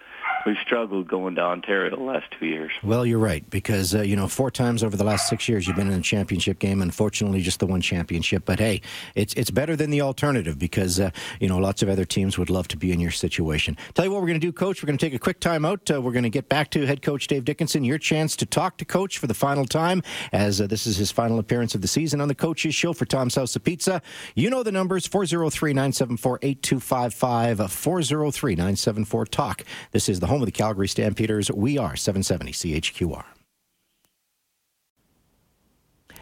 we've 0.46 0.58
struggled 0.65 1.08
going 1.08 1.36
to 1.36 1.41
Ontario 1.41 1.96
the 1.96 2.01
last 2.01 2.25
two 2.38 2.46
years. 2.46 2.72
Well, 2.84 3.05
you're 3.05 3.19
right 3.19 3.48
because 3.50 3.96
uh, 3.96 4.01
you 4.01 4.15
know 4.15 4.27
four 4.27 4.51
times 4.51 4.84
over 4.84 4.96
the 4.96 5.03
last 5.03 5.27
six 5.27 5.48
years 5.50 5.67
you've 5.67 5.75
been 5.75 5.91
in 5.91 6.00
a 6.00 6.03
championship 6.03 6.60
game. 6.60 6.81
Unfortunately, 6.81 7.41
just 7.41 7.60
the 7.60 7.65
one 7.65 7.81
championship. 7.81 8.43
But 8.46 8.60
hey, 8.60 8.81
it's 9.15 9.34
it's 9.34 9.51
better 9.51 9.75
than 9.75 9.89
the 9.89 10.01
alternative 10.01 10.58
because 10.58 11.00
uh, 11.00 11.12
you 11.39 11.48
know 11.48 11.58
lots 11.58 11.81
of 11.81 11.89
other 11.89 12.05
teams 12.05 12.38
would 12.38 12.50
love 12.50 12.67
to 12.69 12.77
be 12.77 12.91
in 12.91 13.00
your 13.00 13.12
situation. 13.12 13.77
Tell 13.93 14.05
you 14.05 14.12
what 14.12 14.22
we're 14.22 14.27
going 14.27 14.39
to 14.39 14.46
do, 14.46 14.51
Coach. 14.51 14.81
We're 14.81 14.88
going 14.88 14.98
to 14.98 15.05
take 15.05 15.13
a 15.13 15.19
quick 15.19 15.39
time 15.39 15.65
out. 15.65 15.89
Uh, 15.91 16.01
we're 16.01 16.12
going 16.12 16.24
to 16.24 16.29
get 16.29 16.50
back 16.50 16.72
to 16.72 16.86
head 16.86 17.01
coach 17.01 17.27
Dave 17.27 17.46
Dickenson. 17.46 17.84
Your 17.84 17.98
chance 17.98 18.36
to 18.38 18.46
talk 18.46 18.77
to 18.77 18.86
Coach 18.86 19.17
for 19.17 19.27
the 19.27 19.34
final 19.34 19.65
time, 19.65 20.01
as 20.31 20.62
uh, 20.62 20.67
this 20.67 20.88
is 20.88 20.98
his 20.98 21.12
final 21.12 21.39
appearance 21.39 21.75
of 21.75 21.81
the 21.81 21.88
season 21.88 22.22
on 22.22 22.27
the 22.27 22.36
Coaches 22.36 22.75
Show 22.75 22.93
for 22.93 23.05
Tom's 23.05 23.36
House 23.36 23.55
of 23.55 23.63
Pizza. 23.63 24.01
You 24.36 24.50
know 24.50 24.63
the 24.63 24.72
numbers 24.72 25.05
403 25.08 25.74
974 25.74 26.39
8255 26.41 27.72
403 27.72 28.55
974 28.55 29.25
Talk. 29.25 29.65
This 29.91 30.10
is 30.10 30.19
the 30.19 30.28
home 30.29 30.41
of 30.41 30.45
the 30.45 30.51
Calgary 30.51 30.88
Stampeders. 30.88 31.51
We 31.51 31.77
are 31.77 31.95
770 31.95 32.51
CHQR. 32.53 33.25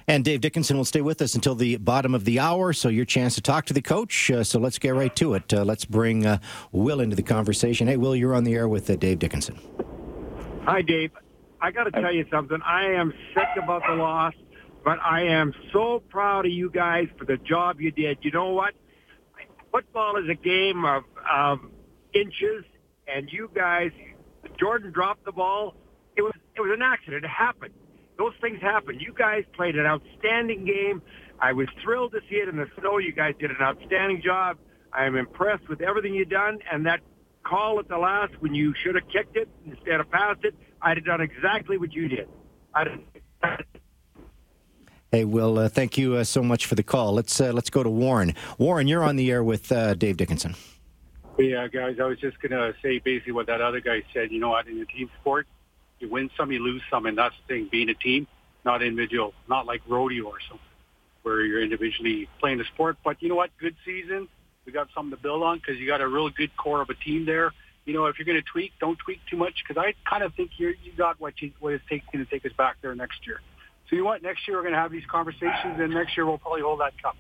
And 0.10 0.24
Dave 0.24 0.40
Dickenson 0.40 0.78
will 0.78 0.86
stay 0.86 1.02
with 1.02 1.22
us 1.22 1.36
until 1.36 1.54
the 1.54 1.76
bottom 1.78 2.16
of 2.16 2.24
the 2.24 2.40
hour. 2.40 2.72
So, 2.72 2.88
your 2.88 3.04
chance 3.04 3.36
to 3.36 3.42
talk 3.42 3.66
to 3.66 3.74
the 3.74 3.82
coach. 3.82 4.32
Uh, 4.32 4.42
so, 4.42 4.58
let's 4.58 4.80
get 4.80 4.96
right 4.96 5.14
to 5.18 5.34
it. 5.34 5.54
Uh, 5.54 5.66
let's 5.66 5.84
bring 5.84 6.26
uh, 6.26 6.38
Will 6.72 7.02
into 7.02 7.18
the 7.18 7.24
conversation. 7.24 7.88
Hey, 7.88 7.98
Will, 7.98 8.16
you're 8.16 8.34
on 8.34 8.46
the 8.46 8.54
air 8.54 8.70
with 8.70 8.90
uh, 8.90 8.96
Dave 8.96 9.20
Dickenson. 9.20 9.60
Hi, 10.64 10.82
Dave. 10.82 11.12
I 11.60 11.72
got 11.72 11.86
to 11.86 11.92
tell 11.92 12.14
you 12.14 12.26
something. 12.32 12.60
I 12.66 12.94
am 12.94 13.14
sick 13.34 13.48
about 13.62 13.82
the 13.86 13.96
loss, 13.96 14.34
but 14.86 14.98
I 15.04 15.24
am 15.24 15.54
so 15.74 16.02
proud 16.08 16.46
of 16.46 16.52
you 16.54 16.70
guys 16.70 17.08
for 17.18 17.26
the 17.26 17.38
job 17.38 17.82
you 17.82 17.92
did. 17.92 18.20
You 18.22 18.32
know 18.32 18.52
what? 18.54 18.74
Football 19.74 20.16
is 20.18 20.30
a 20.30 20.36
game 20.36 20.86
of, 20.86 21.04
of 21.30 21.60
inches, 22.14 22.64
and 23.08 23.30
you 23.32 23.50
guys, 23.54 23.92
Jordan 24.60 24.92
dropped 24.92 25.26
the 25.26 25.32
ball. 25.32 25.76
It 26.16 26.22
was 26.22 26.34
it 26.56 26.62
was 26.62 26.72
an 26.74 26.82
accident. 26.82 27.26
It 27.26 27.30
happened 27.30 27.74
those 28.18 28.34
things 28.42 28.60
happen. 28.62 29.00
You 29.00 29.14
guys 29.14 29.44
played 29.56 29.76
an 29.76 29.86
outstanding 29.86 30.66
game. 30.66 31.02
I 31.40 31.54
was 31.54 31.68
thrilled 31.84 32.12
to 32.14 32.20
see 32.30 32.38
it 32.38 32.50
in 32.50 32.58
the 32.58 32.66
snow. 32.80 32.98
You 32.98 33.14
guys 33.14 33.36
did 33.40 33.52
an 33.52 33.58
outstanding 33.62 34.22
job. 34.24 34.58
I 34.92 35.06
am 35.06 35.16
impressed 35.16 35.70
with 35.70 35.82
everything 35.82 36.16
you've 36.16 36.30
done. 36.30 36.60
And 36.72 36.86
that 36.86 37.02
call 37.44 37.80
at 37.80 37.88
the 37.88 37.98
last 37.98 38.34
when 38.40 38.56
you 38.56 38.74
should 38.84 38.96
have 38.96 39.08
kicked 39.10 39.38
it 39.38 39.48
instead 39.66 40.00
of 40.00 40.10
passed 40.10 40.44
it, 40.44 40.56
I'd 40.82 40.98
have 40.98 41.06
done 41.06 41.22
exactly 41.22 41.78
what 41.78 41.94
you 41.94 42.08
did. 42.08 42.28
Hey, 45.12 45.24
Will, 45.24 45.58
uh, 45.58 45.70
thank 45.70 45.98
you 45.98 46.16
uh, 46.16 46.24
so 46.26 46.44
much 46.44 46.66
for 46.66 46.76
the 46.76 46.84
call. 46.84 47.14
Let's 47.14 47.40
uh, 47.40 47.54
let's 47.54 47.70
go 47.70 47.82
to 47.82 47.90
Warren. 47.90 48.36
Warren, 48.58 48.90
you're 48.90 49.04
on 49.04 49.16
the 49.16 49.32
air 49.32 49.42
with 49.42 49.72
uh, 49.72 49.94
Dave 49.94 50.18
Dickenson. 50.18 50.54
Yeah, 51.38 51.68
guys, 51.68 51.98
I 52.02 52.06
was 52.06 52.18
just 52.20 52.40
going 52.42 52.52
to 52.52 52.74
say 52.82 52.98
basically 52.98 53.34
what 53.34 53.46
that 53.46 53.62
other 53.62 53.80
guy 53.80 54.02
said. 54.12 54.32
You 54.32 54.40
know 54.40 54.50
what, 54.50 54.68
in 54.68 54.80
a 54.80 54.86
team 54.86 55.10
sport, 55.22 55.46
you 56.00 56.10
win 56.10 56.32
some, 56.36 56.52
you 56.52 56.60
lose 56.60 56.82
some, 56.90 57.06
and 57.06 57.16
that's 57.16 57.36
the 57.48 57.54
thing. 57.54 57.70
Being 57.72 57.90
a 57.90 57.94
team, 57.94 58.28
not 58.66 58.82
individual, 58.82 59.34
not 59.48 59.68
like 59.68 59.82
rodeo 59.88 60.26
or 60.26 60.40
something, 60.50 60.66
where 61.22 61.42
you're 61.42 61.62
individually 61.62 62.28
playing 62.40 62.58
the 62.58 62.66
sport. 62.74 62.98
But 63.04 63.22
you 63.22 63.30
know 63.30 63.36
what? 63.36 63.52
Good 63.60 63.76
season. 63.86 64.28
We 64.66 64.72
got 64.72 64.88
something 64.96 65.16
to 65.16 65.22
build 65.22 65.44
on 65.44 65.60
because 65.60 65.80
you 65.80 65.86
got 65.86 66.02
a 66.02 66.08
real 66.08 66.30
good 66.30 66.56
core 66.58 66.82
of 66.82 66.90
a 66.90 66.96
team 66.96 67.26
there. 67.26 67.54
You 67.86 67.94
know, 67.94 68.08
if 68.08 68.18
you're 68.18 68.26
going 68.26 68.42
to 68.42 68.52
tweak, 68.52 68.74
don't 68.80 68.98
tweak 68.98 69.20
too 69.30 69.38
much 69.38 69.54
because 69.66 69.82
I 69.82 69.94
kind 70.10 70.24
of 70.24 70.34
think 70.34 70.52
you're, 70.58 70.74
you 70.84 70.92
got 70.98 71.22
what 71.22 71.40
you, 71.40 71.54
what 71.60 71.74
it's 71.74 71.84
going 71.88 72.26
to 72.26 72.26
take 72.26 72.46
us 72.46 72.52
back 72.58 72.78
there 72.82 72.96
next 72.96 73.26
year. 73.28 73.42
So 73.90 73.96
you 73.96 74.02
know 74.02 74.10
what? 74.10 74.24
Next 74.24 74.48
year 74.48 74.58
we're 74.58 74.64
going 74.64 74.74
to 74.74 74.80
have 74.80 74.92
these 74.92 75.06
conversations, 75.10 75.80
and 75.80 75.94
next 75.94 76.18
year 76.18 76.26
we'll 76.26 76.40
probably 76.40 76.62
hold 76.62 76.82
that 76.82 77.02
cup. 77.02 77.16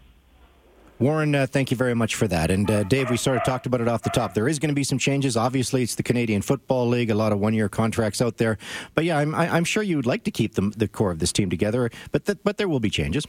Warren, 0.99 1.35
uh, 1.35 1.45
thank 1.45 1.69
you 1.69 1.77
very 1.77 1.93
much 1.93 2.15
for 2.15 2.27
that. 2.27 2.49
And 2.49 2.69
uh, 2.69 2.83
Dave, 2.83 3.11
we 3.11 3.17
sort 3.17 3.37
of 3.37 3.43
talked 3.43 3.67
about 3.67 3.81
it 3.81 3.87
off 3.87 4.01
the 4.01 4.09
top. 4.09 4.33
There 4.33 4.47
is 4.47 4.57
going 4.57 4.69
to 4.69 4.75
be 4.75 4.83
some 4.83 4.97
changes. 4.97 5.37
Obviously, 5.37 5.83
it's 5.83 5.93
the 5.93 6.01
Canadian 6.01 6.41
Football 6.41 6.87
League, 6.87 7.11
a 7.11 7.15
lot 7.15 7.31
of 7.31 7.39
one-year 7.39 7.69
contracts 7.69 8.19
out 8.19 8.37
there. 8.37 8.57
But 8.95 9.05
yeah, 9.05 9.19
I'm, 9.19 9.35
I'm 9.35 9.63
sure 9.63 9.83
you 9.83 9.95
would 9.97 10.07
like 10.07 10.23
to 10.23 10.31
keep 10.31 10.55
the, 10.55 10.73
the 10.75 10.87
core 10.87 11.11
of 11.11 11.19
this 11.19 11.31
team 11.31 11.51
together. 11.51 11.91
But 12.11 12.25
th- 12.25 12.39
but 12.43 12.57
there 12.57 12.67
will 12.67 12.79
be 12.79 12.89
changes. 12.89 13.27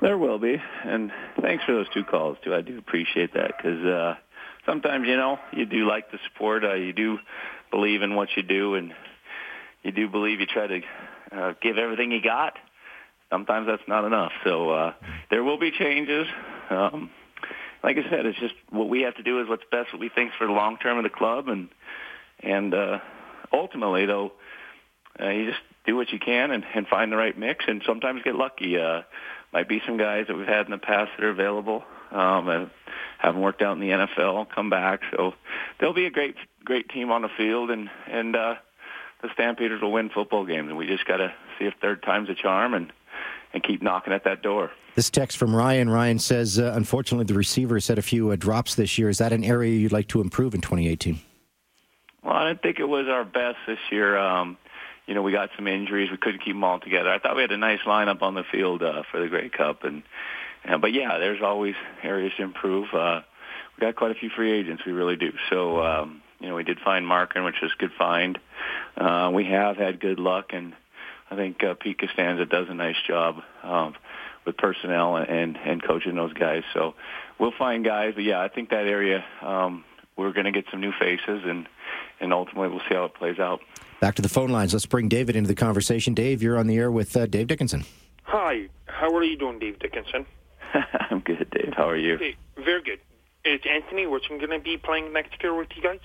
There 0.00 0.16
will 0.16 0.38
be, 0.38 0.62
and 0.84 1.10
thanks 1.40 1.64
for 1.64 1.72
those 1.72 1.88
two 1.88 2.04
calls 2.04 2.38
too. 2.44 2.54
I 2.54 2.60
do 2.60 2.78
appreciate 2.78 3.34
that 3.34 3.56
because 3.56 3.84
uh, 3.84 4.14
sometimes 4.64 5.08
you 5.08 5.16
know 5.16 5.40
you 5.52 5.66
do 5.66 5.88
like 5.88 6.12
the 6.12 6.18
support. 6.28 6.64
uh, 6.64 6.74
you 6.74 6.92
do 6.92 7.18
believe 7.72 8.02
in 8.02 8.14
what 8.14 8.28
you 8.36 8.44
do, 8.44 8.76
and 8.76 8.94
you 9.82 9.90
do 9.90 10.08
believe 10.08 10.38
you 10.38 10.46
try 10.46 10.68
to 10.68 10.80
uh, 11.32 11.54
give 11.60 11.78
everything 11.78 12.12
you 12.12 12.22
got 12.22 12.54
sometimes 13.30 13.66
that's 13.66 13.82
not 13.88 14.04
enough. 14.04 14.32
So 14.44 14.70
uh, 14.70 14.92
there 15.30 15.44
will 15.44 15.58
be 15.58 15.70
changes. 15.70 16.26
Um, 16.70 17.10
like 17.82 17.96
I 17.96 18.10
said, 18.10 18.26
it's 18.26 18.38
just 18.38 18.54
what 18.70 18.88
we 18.88 19.02
have 19.02 19.16
to 19.16 19.22
do 19.22 19.40
is 19.40 19.48
what's 19.48 19.62
best, 19.70 19.92
what 19.92 20.00
we 20.00 20.08
think 20.08 20.32
for 20.38 20.46
the 20.46 20.52
long 20.52 20.78
term 20.78 20.98
of 20.98 21.04
the 21.04 21.10
club, 21.10 21.48
and 21.48 21.68
and 22.40 22.74
uh, 22.74 22.98
ultimately, 23.52 24.06
though, 24.06 24.32
uh, 25.20 25.28
you 25.28 25.46
just 25.46 25.60
do 25.86 25.96
what 25.96 26.10
you 26.10 26.18
can 26.18 26.50
and, 26.50 26.64
and 26.74 26.86
find 26.86 27.12
the 27.12 27.16
right 27.16 27.38
mix, 27.38 27.64
and 27.68 27.82
sometimes 27.86 28.22
get 28.24 28.34
lucky. 28.34 28.78
Uh, 28.78 29.02
might 29.52 29.68
be 29.68 29.80
some 29.86 29.96
guys 29.96 30.26
that 30.28 30.36
we've 30.36 30.46
had 30.46 30.66
in 30.66 30.72
the 30.72 30.78
past 30.78 31.10
that 31.16 31.24
are 31.24 31.30
available 31.30 31.82
um, 32.12 32.48
and 32.48 32.70
haven't 33.18 33.40
worked 33.40 33.62
out 33.62 33.72
in 33.72 33.80
the 33.80 33.88
NFL 33.90 34.46
come 34.54 34.70
back. 34.70 35.00
So 35.16 35.32
there'll 35.78 35.94
be 35.94 36.06
a 36.06 36.10
great 36.10 36.36
great 36.64 36.88
team 36.90 37.10
on 37.10 37.22
the 37.22 37.30
field, 37.36 37.70
and 37.70 37.88
and 38.10 38.36
uh, 38.36 38.54
the 39.22 39.28
Stampeders 39.34 39.80
will 39.80 39.92
win 39.92 40.10
football 40.10 40.44
games, 40.44 40.68
and 40.68 40.76
we 40.76 40.86
just 40.86 41.06
got 41.06 41.18
to 41.18 41.32
see 41.58 41.64
if 41.64 41.74
third 41.80 42.02
time's 42.02 42.28
a 42.28 42.34
charm 42.34 42.74
and 42.74 42.92
and 43.52 43.62
keep 43.62 43.82
knocking 43.82 44.12
at 44.12 44.24
that 44.24 44.42
door. 44.42 44.70
This 44.94 45.10
text 45.10 45.36
from 45.36 45.54
Ryan. 45.54 45.88
Ryan 45.88 46.18
says, 46.18 46.58
uh, 46.58 46.72
unfortunately, 46.74 47.24
the 47.24 47.34
receivers 47.34 47.88
had 47.88 47.98
a 47.98 48.02
few 48.02 48.30
uh, 48.30 48.36
drops 48.36 48.74
this 48.74 48.98
year. 48.98 49.08
Is 49.08 49.18
that 49.18 49.32
an 49.32 49.44
area 49.44 49.72
you'd 49.72 49.92
like 49.92 50.08
to 50.08 50.20
improve 50.20 50.54
in 50.54 50.60
2018? 50.60 51.20
Well, 52.22 52.34
I 52.34 52.48
didn't 52.48 52.62
think 52.62 52.78
it 52.78 52.88
was 52.88 53.06
our 53.08 53.24
best 53.24 53.58
this 53.66 53.78
year. 53.90 54.18
Um, 54.18 54.58
you 55.06 55.14
know, 55.14 55.22
we 55.22 55.32
got 55.32 55.50
some 55.56 55.66
injuries. 55.66 56.10
We 56.10 56.16
couldn't 56.16 56.40
keep 56.44 56.54
them 56.54 56.64
all 56.64 56.80
together. 56.80 57.10
I 57.10 57.18
thought 57.18 57.36
we 57.36 57.42
had 57.42 57.52
a 57.52 57.56
nice 57.56 57.80
lineup 57.86 58.22
on 58.22 58.34
the 58.34 58.44
field 58.50 58.82
uh, 58.82 59.04
for 59.10 59.20
the 59.20 59.28
Grey 59.28 59.48
Cup, 59.48 59.84
and, 59.84 60.02
and 60.64 60.82
but 60.82 60.92
yeah, 60.92 61.18
there's 61.18 61.42
always 61.42 61.74
areas 62.02 62.32
to 62.36 62.42
improve. 62.42 62.92
Uh, 62.92 63.22
we 63.76 63.86
got 63.86 63.96
quite 63.96 64.10
a 64.10 64.14
few 64.14 64.28
free 64.28 64.52
agents. 64.52 64.84
We 64.84 64.92
really 64.92 65.16
do. 65.16 65.32
So, 65.48 65.80
um, 65.82 66.22
you 66.40 66.48
know, 66.48 66.56
we 66.56 66.64
did 66.64 66.78
find 66.80 67.06
Marken, 67.06 67.44
which 67.44 67.56
was 67.62 67.70
a 67.72 67.80
good 67.80 67.92
find. 67.96 68.38
Uh, 68.96 69.30
we 69.32 69.44
have 69.46 69.76
had 69.76 70.00
good 70.00 70.18
luck 70.18 70.50
and 70.52 70.74
I 71.30 71.36
think 71.36 71.62
uh, 71.62 71.74
Pete 71.74 71.98
Costanza 71.98 72.46
does 72.46 72.68
a 72.68 72.74
nice 72.74 72.96
job 73.06 73.42
um, 73.62 73.94
with 74.46 74.56
personnel 74.56 75.16
and 75.16 75.56
and 75.56 75.82
coaching 75.82 76.14
those 76.14 76.32
guys. 76.32 76.62
So 76.74 76.94
we'll 77.38 77.52
find 77.56 77.84
guys, 77.84 78.14
but 78.14 78.24
yeah, 78.24 78.40
I 78.40 78.48
think 78.48 78.70
that 78.70 78.86
area 78.86 79.24
um, 79.42 79.84
we're 80.16 80.32
going 80.32 80.46
to 80.46 80.52
get 80.52 80.64
some 80.70 80.80
new 80.80 80.92
faces 80.98 81.42
and 81.44 81.66
and 82.20 82.32
ultimately 82.32 82.68
we'll 82.68 82.80
see 82.88 82.94
how 82.94 83.04
it 83.04 83.14
plays 83.14 83.38
out. 83.38 83.60
Back 84.00 84.14
to 84.16 84.22
the 84.22 84.28
phone 84.28 84.50
lines. 84.50 84.72
Let's 84.72 84.86
bring 84.86 85.08
David 85.08 85.36
into 85.36 85.48
the 85.48 85.54
conversation. 85.54 86.14
Dave, 86.14 86.42
you're 86.42 86.58
on 86.58 86.66
the 86.66 86.76
air 86.76 86.90
with 86.90 87.16
uh, 87.16 87.26
Dave 87.26 87.48
Dickenson. 87.48 87.84
Hi, 88.24 88.68
how 88.86 89.14
are 89.16 89.24
you 89.24 89.36
doing, 89.36 89.58
Dave 89.58 89.78
Dickenson? 89.78 90.26
I'm 91.10 91.20
good, 91.20 91.48
Dave. 91.50 91.72
How 91.76 91.88
are 91.88 91.96
you? 91.96 92.16
Hey, 92.18 92.36
very 92.56 92.82
good. 92.82 93.00
Is 93.44 93.60
Anthony 93.68 94.06
Richardson 94.06 94.38
going 94.38 94.50
to 94.50 94.58
be 94.58 94.76
playing 94.76 95.12
next 95.12 95.42
year 95.42 95.54
with 95.54 95.68
you 95.74 95.82
guys? 95.82 96.00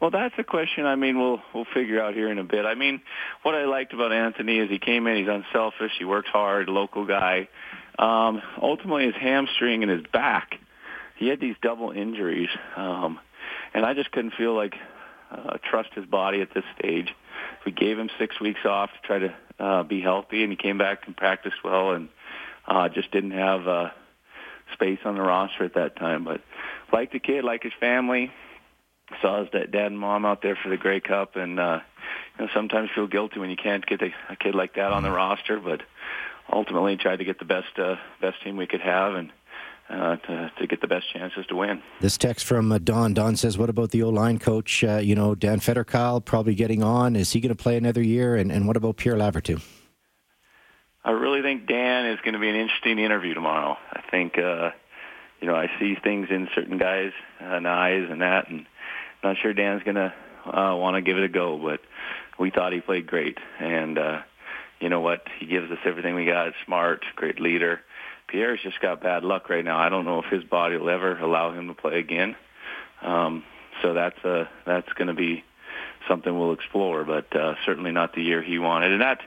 Well, 0.00 0.10
that's 0.10 0.34
a 0.38 0.44
question. 0.44 0.84
I 0.84 0.94
mean, 0.94 1.18
we'll 1.18 1.40
we'll 1.54 1.66
figure 1.72 2.02
out 2.02 2.14
here 2.14 2.30
in 2.30 2.38
a 2.38 2.44
bit. 2.44 2.66
I 2.66 2.74
mean, 2.74 3.00
what 3.42 3.54
I 3.54 3.64
liked 3.64 3.94
about 3.94 4.12
Anthony 4.12 4.58
is 4.58 4.68
he 4.68 4.78
came 4.78 5.06
in. 5.06 5.16
He's 5.16 5.28
unselfish. 5.28 5.92
He 5.98 6.04
works 6.04 6.28
hard. 6.28 6.68
Local 6.68 7.06
guy. 7.06 7.48
Um, 7.98 8.42
ultimately, 8.60 9.06
his 9.06 9.14
hamstring 9.14 9.82
and 9.82 9.90
his 9.90 10.02
back. 10.12 10.56
He 11.16 11.28
had 11.28 11.40
these 11.40 11.56
double 11.62 11.92
injuries, 11.92 12.50
um, 12.76 13.18
and 13.72 13.86
I 13.86 13.94
just 13.94 14.12
couldn't 14.12 14.34
feel 14.34 14.54
like 14.54 14.74
uh, 15.30 15.56
trust 15.64 15.94
his 15.94 16.04
body 16.04 16.42
at 16.42 16.52
this 16.52 16.64
stage. 16.78 17.08
We 17.64 17.72
gave 17.72 17.98
him 17.98 18.10
six 18.18 18.38
weeks 18.38 18.60
off 18.66 18.90
to 18.90 19.06
try 19.06 19.18
to 19.20 19.34
uh, 19.58 19.82
be 19.84 20.02
healthy, 20.02 20.42
and 20.42 20.52
he 20.52 20.56
came 20.56 20.76
back 20.76 21.06
and 21.06 21.16
practiced 21.16 21.56
well, 21.64 21.92
and 21.92 22.10
uh, 22.68 22.90
just 22.90 23.10
didn't 23.12 23.30
have 23.30 23.66
uh, 23.66 23.88
space 24.74 24.98
on 25.06 25.14
the 25.14 25.22
roster 25.22 25.64
at 25.64 25.74
that 25.74 25.96
time. 25.96 26.24
But 26.24 26.42
like 26.92 27.12
the 27.12 27.18
kid, 27.18 27.44
like 27.44 27.62
his 27.62 27.72
family, 27.80 28.30
saw 29.20 29.40
his 29.40 29.50
dad 29.50 29.74
and 29.74 29.98
mom 29.98 30.24
out 30.24 30.42
there 30.42 30.56
for 30.60 30.68
the 30.68 30.76
Grey 30.76 31.00
Cup, 31.00 31.36
and 31.36 31.58
uh, 31.58 31.80
you 32.38 32.44
know 32.44 32.50
sometimes 32.54 32.90
feel 32.94 33.06
guilty 33.06 33.38
when 33.38 33.50
you 33.50 33.56
can't 33.56 33.84
get 33.86 34.02
a, 34.02 34.10
a 34.30 34.36
kid 34.36 34.54
like 34.54 34.74
that 34.74 34.92
on 34.92 35.02
the 35.02 35.10
roster. 35.10 35.60
But 35.60 35.82
ultimately, 36.52 36.96
tried 36.96 37.18
to 37.18 37.24
get 37.24 37.38
the 37.38 37.44
best 37.44 37.78
uh, 37.78 37.96
best 38.20 38.42
team 38.42 38.56
we 38.56 38.66
could 38.66 38.80
have, 38.80 39.14
and 39.14 39.32
uh, 39.88 40.16
to, 40.16 40.52
to 40.58 40.66
get 40.66 40.80
the 40.80 40.88
best 40.88 41.12
chances 41.12 41.46
to 41.46 41.56
win. 41.56 41.82
This 42.00 42.18
text 42.18 42.44
from 42.46 42.72
uh, 42.72 42.78
Don. 42.78 43.14
Don 43.14 43.36
says, 43.36 43.56
"What 43.56 43.70
about 43.70 43.90
the 43.90 44.02
O 44.02 44.08
line 44.08 44.38
coach? 44.38 44.82
Uh, 44.82 44.96
you 44.96 45.14
know, 45.14 45.34
Dan 45.34 45.60
Federkeil 45.60 46.24
probably 46.24 46.54
getting 46.54 46.82
on. 46.82 47.16
Is 47.16 47.32
he 47.32 47.40
going 47.40 47.54
to 47.54 47.62
play 47.62 47.76
another 47.76 48.02
year? 48.02 48.36
And, 48.36 48.50
and 48.50 48.66
what 48.66 48.76
about 48.76 48.96
Pierre 48.96 49.16
Lavertu?" 49.16 49.62
I 51.04 51.12
really 51.12 51.40
think 51.40 51.68
Dan 51.68 52.06
is 52.06 52.18
going 52.24 52.34
to 52.34 52.40
be 52.40 52.48
an 52.48 52.56
interesting 52.56 52.98
interview 52.98 53.32
tomorrow. 53.32 53.76
I 53.92 54.02
think, 54.10 54.38
uh, 54.38 54.70
you 55.40 55.46
know, 55.46 55.54
I 55.54 55.68
see 55.78 55.94
things 56.02 56.26
in 56.30 56.48
certain 56.52 56.78
guys' 56.78 57.12
and 57.38 57.68
eyes 57.68 58.08
and 58.10 58.22
that, 58.22 58.50
and 58.50 58.66
not 59.26 59.36
sure 59.38 59.52
Dan's 59.52 59.82
to 59.82 60.14
uh, 60.46 60.76
want 60.76 60.94
to 60.94 61.02
give 61.02 61.16
it 61.16 61.24
a 61.24 61.28
go, 61.28 61.58
but 61.58 61.80
we 62.38 62.50
thought 62.50 62.72
he 62.72 62.80
played 62.80 63.06
great. 63.06 63.38
And 63.58 63.98
uh, 63.98 64.20
you 64.80 64.88
know 64.88 65.00
what? 65.00 65.26
He 65.38 65.46
gives 65.46 65.70
us 65.70 65.78
everything 65.84 66.14
we 66.14 66.26
got. 66.26 66.52
Smart, 66.64 67.04
great 67.16 67.40
leader. 67.40 67.80
Pierre's 68.28 68.60
just 68.62 68.80
got 68.80 69.02
bad 69.02 69.24
luck 69.24 69.48
right 69.48 69.64
now. 69.64 69.78
I 69.78 69.88
don't 69.88 70.04
know 70.04 70.20
if 70.20 70.26
his 70.26 70.44
body 70.44 70.76
will 70.76 70.90
ever 70.90 71.18
allow 71.18 71.52
him 71.52 71.68
to 71.68 71.74
play 71.74 71.98
again. 71.98 72.36
Um, 73.02 73.44
so 73.82 73.94
that's 73.94 74.24
uh, 74.24 74.46
that's 74.64 74.92
going 74.94 75.08
to 75.08 75.14
be 75.14 75.44
something 76.08 76.36
we'll 76.38 76.52
explore, 76.52 77.04
but 77.04 77.34
uh, 77.34 77.54
certainly 77.64 77.92
not 77.92 78.14
the 78.14 78.22
year 78.22 78.42
he 78.42 78.58
wanted. 78.58 78.92
And 78.92 79.00
that 79.00 79.20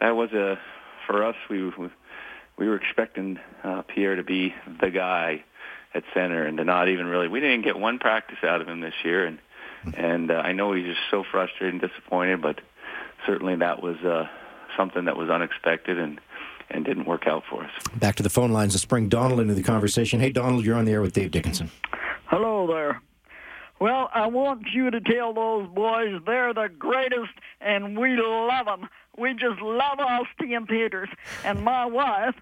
that 0.00 0.16
was 0.16 0.32
a 0.32 0.58
for 1.06 1.24
us. 1.24 1.36
We 1.48 1.70
we 2.56 2.68
were 2.68 2.76
expecting 2.76 3.38
uh, 3.62 3.82
Pierre 3.82 4.16
to 4.16 4.22
be 4.22 4.54
the 4.80 4.90
guy 4.90 5.44
at 5.94 6.04
center 6.14 6.46
and 6.46 6.58
to 6.58 6.64
not 6.64 6.88
even 6.88 7.06
really 7.06 7.28
we 7.28 7.40
didn't 7.40 7.62
get 7.62 7.78
one 7.78 7.98
practice 7.98 8.38
out 8.42 8.60
of 8.60 8.68
him 8.68 8.80
this 8.80 8.94
year 9.04 9.26
and 9.26 9.38
and 9.96 10.30
uh, 10.30 10.34
I 10.34 10.52
know 10.52 10.72
he's 10.72 10.86
just 10.86 11.00
so 11.10 11.24
frustrated 11.30 11.74
and 11.74 11.80
disappointed 11.80 12.40
but 12.42 12.60
certainly 13.26 13.56
that 13.56 13.82
was 13.82 13.96
uh 14.04 14.26
something 14.76 15.04
that 15.06 15.16
was 15.16 15.30
unexpected 15.30 15.98
and 15.98 16.20
and 16.70 16.84
didn't 16.84 17.04
work 17.04 17.26
out 17.26 17.42
for 17.50 17.64
us. 17.64 17.70
Back 17.96 18.14
to 18.16 18.22
the 18.22 18.30
phone 18.30 18.52
lines. 18.52 18.74
Let's 18.74 18.84
bring 18.84 19.08
Donald 19.08 19.40
into 19.40 19.54
the 19.54 19.62
conversation. 19.62 20.20
Hey, 20.20 20.30
Donald, 20.30 20.64
you're 20.64 20.76
on 20.76 20.84
the 20.84 20.92
air 20.92 21.02
with 21.02 21.12
Dave 21.12 21.32
Dickenson. 21.32 21.68
Hello 22.26 22.68
there. 22.68 23.02
Well, 23.80 24.10
I 24.14 24.26
want 24.26 24.66
you 24.72 24.90
to 24.90 25.00
tell 25.00 25.32
those 25.32 25.66
boys 25.68 26.20
they're 26.26 26.54
the 26.54 26.68
greatest 26.68 27.32
and 27.60 27.98
we 27.98 28.16
love 28.16 28.66
them. 28.66 28.88
We 29.18 29.32
just 29.32 29.60
love 29.60 29.98
our 29.98 30.22
Stampeders. 30.34 31.08
And 31.44 31.62
my 31.64 31.86
wife, 31.86 32.34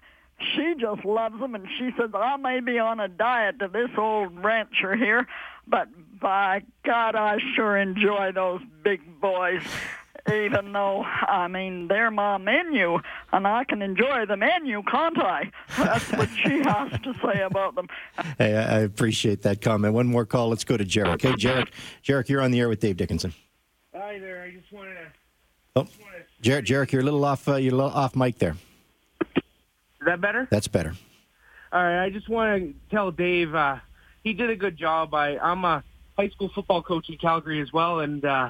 she 0.55 0.75
just 0.79 1.05
loves 1.05 1.39
them 1.39 1.55
and 1.55 1.67
she 1.77 1.91
says, 1.97 2.11
I 2.13 2.37
may 2.37 2.59
be 2.59 2.79
on 2.79 2.99
a 2.99 3.07
diet 3.07 3.59
to 3.59 3.67
this 3.67 3.89
old 3.97 4.43
rancher 4.43 4.95
here, 4.95 5.27
but 5.67 5.87
by 6.19 6.63
God, 6.83 7.15
I 7.15 7.39
sure 7.55 7.77
enjoy 7.77 8.31
those 8.33 8.61
big 8.83 9.01
boys 9.21 9.63
even 10.27 10.73
though, 10.73 11.03
I 11.03 11.47
mean, 11.47 11.87
they're 11.87 12.11
my 12.11 12.37
menu, 12.37 12.99
and 13.31 13.47
I 13.47 13.63
can 13.63 13.81
enjoy 13.81 14.25
the 14.27 14.37
menu, 14.37 14.83
can't 14.83 15.17
I? 15.17 15.51
That's 15.77 16.11
what 16.11 16.29
she 16.43 16.59
has 16.63 16.91
to 17.01 17.13
say 17.23 17.41
about 17.41 17.75
them. 17.75 17.87
Hey, 18.37 18.55
I 18.55 18.79
appreciate 18.79 19.41
that 19.43 19.61
comment. 19.61 19.93
One 19.93 20.07
more 20.07 20.25
call. 20.25 20.49
Let's 20.49 20.63
go 20.63 20.77
to 20.77 20.85
Jarek. 20.85 21.21
Hey, 21.21 21.33
Jarek. 21.33 21.69
Jarek, 22.03 22.29
you're 22.29 22.41
on 22.41 22.51
the 22.51 22.59
air 22.59 22.69
with 22.69 22.79
Dave 22.79 22.97
Dickenson. 22.97 23.33
Hi 23.93 24.19
there. 24.19 24.43
I 24.43 24.51
just 24.51 24.71
wanted 24.71 24.95
to. 24.95 25.11
Oh, 25.75 25.87
Jarek, 26.41 26.65
Jarek, 26.65 26.91
you're 26.91 27.01
a 27.01 27.05
little 27.05 27.23
off. 27.25 27.47
Uh, 27.47 27.55
you're 27.55 27.73
a 27.73 27.77
little 27.77 27.91
off 27.91 28.15
mic 28.15 28.37
there. 28.39 28.55
Is 30.01 30.05
that 30.05 30.21
better? 30.21 30.47
That's 30.49 30.67
better. 30.67 30.93
All 31.71 31.83
right. 31.83 32.03
I 32.03 32.09
just 32.09 32.29
want 32.29 32.61
to 32.61 32.73
tell 32.95 33.11
Dave 33.11 33.53
uh, 33.53 33.77
he 34.23 34.33
did 34.33 34.49
a 34.49 34.55
good 34.55 34.77
job. 34.77 35.13
I, 35.13 35.37
I'm 35.37 35.63
a 35.65 35.83
high 36.17 36.29
school 36.29 36.49
football 36.53 36.81
coach 36.81 37.09
in 37.09 37.17
Calgary 37.17 37.61
as 37.61 37.71
well, 37.71 37.99
and 37.99 38.23
uh, 38.23 38.49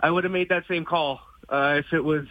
I 0.00 0.10
would 0.10 0.24
have 0.24 0.32
made 0.32 0.48
that 0.48 0.64
same 0.68 0.84
call 0.84 1.20
uh, 1.48 1.76
if 1.78 1.92
it 1.92 2.02
was 2.02 2.26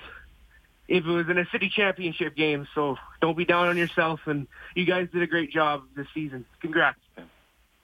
if 0.88 1.04
it 1.04 1.10
was 1.10 1.28
in 1.30 1.38
a 1.38 1.46
city 1.52 1.72
championship 1.74 2.36
game. 2.36 2.68
So 2.76 2.98
don't 3.22 3.38
be 3.38 3.46
down 3.46 3.68
on 3.68 3.78
yourself, 3.78 4.22
and 4.26 4.48
you 4.76 4.86
guys 4.86 5.08
did 5.12 5.22
a 5.22 5.28
great 5.28 5.52
job 5.52 5.84
this 5.96 6.08
season. 6.14 6.46
Congrats. 6.62 7.00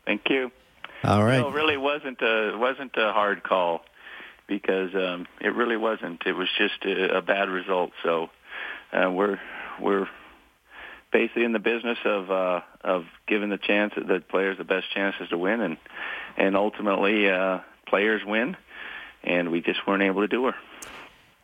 Thank 0.06 0.22
you. 0.30 0.52
All 1.04 1.24
right. 1.24 1.40
No, 1.40 1.50
it 1.50 1.54
really 1.54 1.78
wasn't 1.78 2.22
a 2.22 2.58
wasn't 2.58 2.92
a 2.96 3.12
hard 3.12 3.44
call 3.44 3.82
because 4.48 4.94
um, 4.94 5.28
it 5.40 5.56
really 5.56 5.78
wasn't. 5.78 6.22
It 6.26 6.34
was 6.34 6.48
just 6.58 6.84
a, 6.86 7.18
a 7.18 7.22
bad 7.22 7.50
result. 7.50 7.92
So 8.04 8.30
uh, 8.94 9.10
we're 9.10 9.40
we're 9.80 10.08
basically 11.12 11.43
in 11.43 11.52
the 11.52 11.60
business 11.60 11.97
of 12.06 12.32
uh, 12.32 12.62
of 12.84 13.06
giving 13.28 13.50
the 13.50 13.58
chance 13.58 13.93
the 13.95 14.24
players 14.30 14.58
the 14.58 14.63
best 14.63 14.91
chances 14.93 15.30
to 15.30 15.38
win, 15.38 15.62
and 15.62 15.78
and 16.38 16.56
ultimately 16.56 17.30
uh, 17.30 17.60
players 17.88 18.21
win, 18.26 18.58
and 19.24 19.52
we 19.52 19.62
just 19.62 19.86
weren't 19.86 20.04
able 20.04 20.21
to 20.21 20.28
do 20.28 20.45
her. 20.45 20.56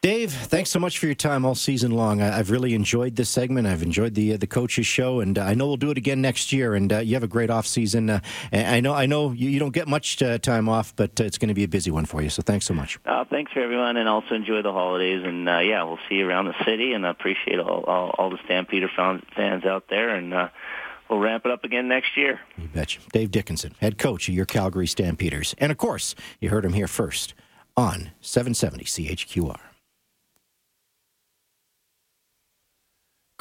Dave, 0.07 0.31
thanks 0.31 0.69
so 0.69 0.79
much 0.79 0.99
for 0.99 1.05
your 1.05 1.15
time 1.15 1.43
all 1.43 1.53
season 1.53 1.91
long. 1.91 2.21
I, 2.21 2.37
have 2.37 2.49
really 2.49 2.73
enjoyed 2.73 3.17
this 3.17 3.29
segment. 3.29 3.67
I've 3.67 3.83
enjoyed 3.83 4.13
the 4.13 4.35
uh, 4.35 4.37
the 4.37 4.47
coaches 4.47 4.87
show, 4.87 5.19
and 5.19 5.37
uh, 5.37 5.41
I 5.41 5.53
know 5.53 5.67
we'll 5.67 5.75
do 5.75 5.91
it 5.91 5.97
again 5.97 6.21
next 6.21 6.53
year. 6.53 6.75
And 6.75 6.93
uh, 6.93 6.99
you 6.99 7.15
have 7.15 7.23
a 7.23 7.27
great 7.27 7.49
off 7.49 7.67
season. 7.67 8.09
Uh, 8.09 8.21
I 8.53 8.79
know 8.79 8.93
I 8.93 9.05
know 9.05 9.33
you, 9.33 9.49
you 9.49 9.59
don't 9.59 9.73
get 9.73 9.85
much 9.89 10.23
uh, 10.23 10.37
time 10.37 10.69
off, 10.69 10.95
but 10.95 11.19
uh, 11.19 11.25
it's 11.25 11.37
going 11.37 11.49
to 11.49 11.53
be 11.53 11.65
a 11.65 11.67
busy 11.67 11.91
one 11.91 12.05
for 12.05 12.21
you. 12.21 12.29
So 12.29 12.41
thanks 12.41 12.65
so 12.65 12.73
much. 12.73 12.97
thanks 13.29 13.51
for 13.51 13.59
everyone, 13.59 13.97
and 13.97 14.07
also 14.07 14.33
enjoy 14.33 14.61
the 14.61 14.71
holidays. 14.71 15.25
And 15.25 15.43
yeah, 15.43 15.83
we'll 15.83 15.99
see 16.07 16.15
you 16.15 16.29
around 16.29 16.45
the 16.45 16.63
city, 16.63 16.93
and 16.93 17.05
I 17.05 17.09
appreciate 17.09 17.59
all, 17.59 17.83
all, 17.83 18.15
all 18.17 18.29
the 18.29 18.39
Stampeder 18.45 18.89
fans 19.35 19.65
out 19.65 19.89
there. 19.89 20.15
And 20.15 20.31
we'll 21.09 21.19
ramp 21.19 21.45
it 21.45 21.51
up 21.51 21.65
again 21.65 21.89
next 21.89 22.15
year. 22.15 22.39
You 22.57 22.69
betcha. 22.69 23.01
Dave 23.11 23.29
Dickenson, 23.29 23.75
head 23.81 23.97
coach 23.97 24.29
of 24.29 24.35
your 24.35 24.45
Calgary 24.45 24.87
Stampeders, 24.87 25.53
and 25.57 25.69
of 25.69 25.77
course, 25.77 26.15
you 26.39 26.47
heard 26.47 26.63
him 26.63 26.71
here 26.71 26.87
first 26.87 27.33
on 27.75 28.11
770 28.21 28.85
CHQR. 28.85 29.66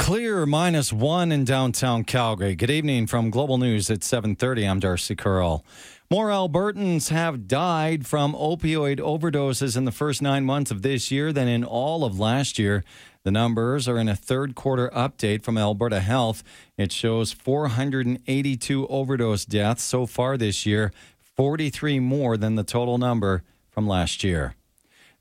Clear 0.06 0.46
minus 0.46 0.92
one 0.92 1.32
in 1.32 1.42
downtown 1.42 2.04
Calgary. 2.04 2.54
Good 2.54 2.70
evening 2.70 3.08
from 3.08 3.28
Global 3.28 3.58
News 3.58 3.90
at 3.90 4.04
7:30. 4.04 4.64
I'm 4.64 4.78
Darcy 4.78 5.16
Curl. 5.16 5.64
More 6.08 6.28
Albertans 6.28 7.08
have 7.08 7.48
died 7.48 8.06
from 8.06 8.32
opioid 8.32 9.00
overdoses 9.00 9.76
in 9.76 9.84
the 9.84 9.90
first 9.90 10.22
nine 10.22 10.44
months 10.44 10.70
of 10.70 10.82
this 10.82 11.10
year 11.10 11.32
than 11.32 11.48
in 11.48 11.64
all 11.64 12.04
of 12.04 12.20
last 12.20 12.56
year. 12.56 12.84
The 13.24 13.32
numbers 13.32 13.88
are 13.88 13.98
in 13.98 14.08
a 14.08 14.14
third 14.14 14.54
quarter 14.54 14.92
update 14.94 15.42
from 15.42 15.58
Alberta 15.58 15.98
Health. 15.98 16.44
It 16.78 16.92
shows 16.92 17.32
482 17.32 18.86
overdose 18.86 19.44
deaths 19.44 19.82
so 19.82 20.06
far 20.06 20.36
this 20.36 20.64
year, 20.64 20.92
43 21.18 21.98
more 21.98 22.36
than 22.36 22.54
the 22.54 22.62
total 22.62 22.96
number 22.96 23.42
from 23.72 23.88
last 23.88 24.22
year. 24.22 24.54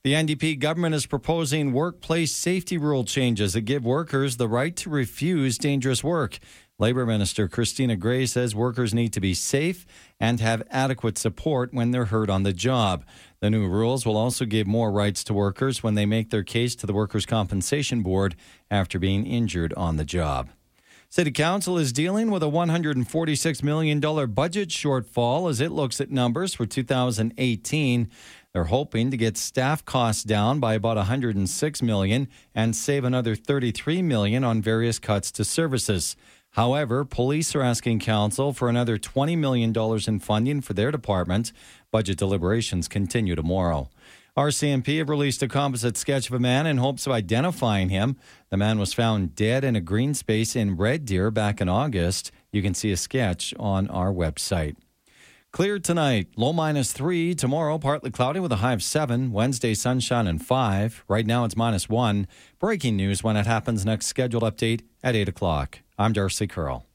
The 0.06 0.14
NDP 0.14 0.60
government 0.60 0.94
is 0.94 1.08
proposing 1.08 1.74
workplace 1.74 2.32
safety 2.32 2.78
rule 2.78 3.06
changes 3.06 3.54
that 3.54 3.62
give 3.62 3.84
workers 3.84 4.38
the 4.38 4.48
right 4.48 4.76
to 4.76 4.92
refuse 4.92 5.58
dangerous 5.58 6.04
work. 6.04 6.38
Labor 6.78 7.08
Minister 7.08 7.48
Christina 7.48 7.96
Gray 7.96 8.28
says 8.28 8.54
workers 8.54 8.94
need 8.94 9.14
to 9.14 9.20
be 9.20 9.34
safe 9.34 9.84
and 10.20 10.40
have 10.40 10.62
adequate 10.70 11.18
support 11.18 11.74
when 11.74 11.90
they're 11.90 12.06
hurt 12.06 12.30
on 12.30 12.44
the 12.44 12.54
job. 12.54 13.04
The 13.40 13.50
new 13.50 13.68
rules 13.68 14.06
will 14.06 14.16
also 14.16 14.46
give 14.46 14.68
more 14.68 14.92
rights 14.92 15.24
to 15.24 15.34
workers 15.34 15.82
when 15.82 15.96
they 15.96 16.06
make 16.06 16.30
their 16.30 16.44
case 16.44 16.76
to 16.76 16.86
the 16.86 16.94
Workers' 16.94 17.26
Compensation 17.26 18.04
Board 18.04 18.36
after 18.70 19.00
being 19.00 19.26
injured 19.26 19.74
on 19.74 19.98
the 19.98 20.06
job. 20.06 20.52
City 21.10 21.32
Council 21.32 21.78
is 21.78 21.94
dealing 21.94 22.30
with 22.30 22.44
a 22.44 22.48
$146 22.48 23.64
million 23.64 24.00
budget 24.00 24.70
shortfall 24.70 25.50
as 25.50 25.62
it 25.62 25.72
looks 25.72 26.00
at 26.00 26.12
numbers 26.12 26.54
for 26.54 26.68
2018. 26.68 28.12
They're 28.56 28.64
hoping 28.64 29.12
to 29.12 29.18
get 29.18 29.36
staff 29.36 29.84
costs 29.84 30.24
down 30.24 30.62
by 30.62 30.76
about 30.76 30.96
106 30.96 31.82
million 31.82 32.30
and 32.56 32.74
save 32.74 33.04
another 33.04 33.36
33 33.36 34.02
million 34.02 34.46
on 34.46 34.62
various 34.62 34.98
cuts 34.98 35.30
to 35.34 35.44
services. 35.44 36.16
However, 36.52 37.04
police 37.04 37.54
are 37.54 37.62
asking 37.62 38.00
council 38.00 38.54
for 38.54 38.70
another 38.70 38.98
$20 38.98 39.38
million 39.38 39.74
in 40.08 40.20
funding 40.22 40.62
for 40.62 40.74
their 40.74 40.90
department. 40.90 41.52
Budget 41.92 42.18
deliberations 42.18 42.88
continue 42.88 43.36
tomorrow. 43.36 43.90
RCMP 44.38 45.00
have 45.00 45.10
released 45.10 45.44
a 45.44 45.50
composite 45.50 45.98
sketch 45.98 46.30
of 46.30 46.36
a 46.36 46.40
man 46.40 46.66
in 46.66 46.78
hopes 46.78 47.06
of 47.06 47.12
identifying 47.12 47.90
him. 47.90 48.16
The 48.52 48.58
man 48.58 48.80
was 48.80 48.94
found 48.94 49.36
dead 49.36 49.66
in 49.66 49.76
a 49.76 49.82
green 49.82 50.14
space 50.14 50.56
in 50.56 50.78
Red 50.78 51.04
Deer 51.04 51.30
back 51.30 51.60
in 51.60 51.68
August. 51.68 52.32
You 52.54 52.62
can 52.62 52.74
see 52.74 52.94
a 52.94 52.98
sketch 52.98 53.54
on 53.60 53.90
our 53.90 54.14
website. 54.14 54.78
Clear 55.56 55.80
tonight, 55.80 56.28
low 56.36 56.52
minus 56.52 56.92
three. 56.92 57.34
Tomorrow, 57.34 57.78
partly 57.78 58.12
cloudy 58.12 58.42
with 58.42 58.52
a 58.52 58.58
high 58.58 58.74
of 58.74 58.84
seven. 58.84 59.32
Wednesday, 59.32 59.74
sunshine 59.74 60.28
and 60.28 60.46
five. 60.46 61.06
Right 61.08 61.26
now, 61.26 61.46
it's 61.46 61.56
minus 61.56 61.88
one. 61.88 62.28
Breaking 62.60 62.98
news 62.98 63.24
when 63.24 63.38
it 63.38 63.46
happens 63.46 63.86
next 63.86 64.08
scheduled 64.08 64.44
update 64.44 64.82
at 65.02 65.16
eight 65.16 65.30
o'clock. 65.30 65.80
I'm 65.98 66.12
Darcy 66.12 66.46
Curl. 66.46 66.86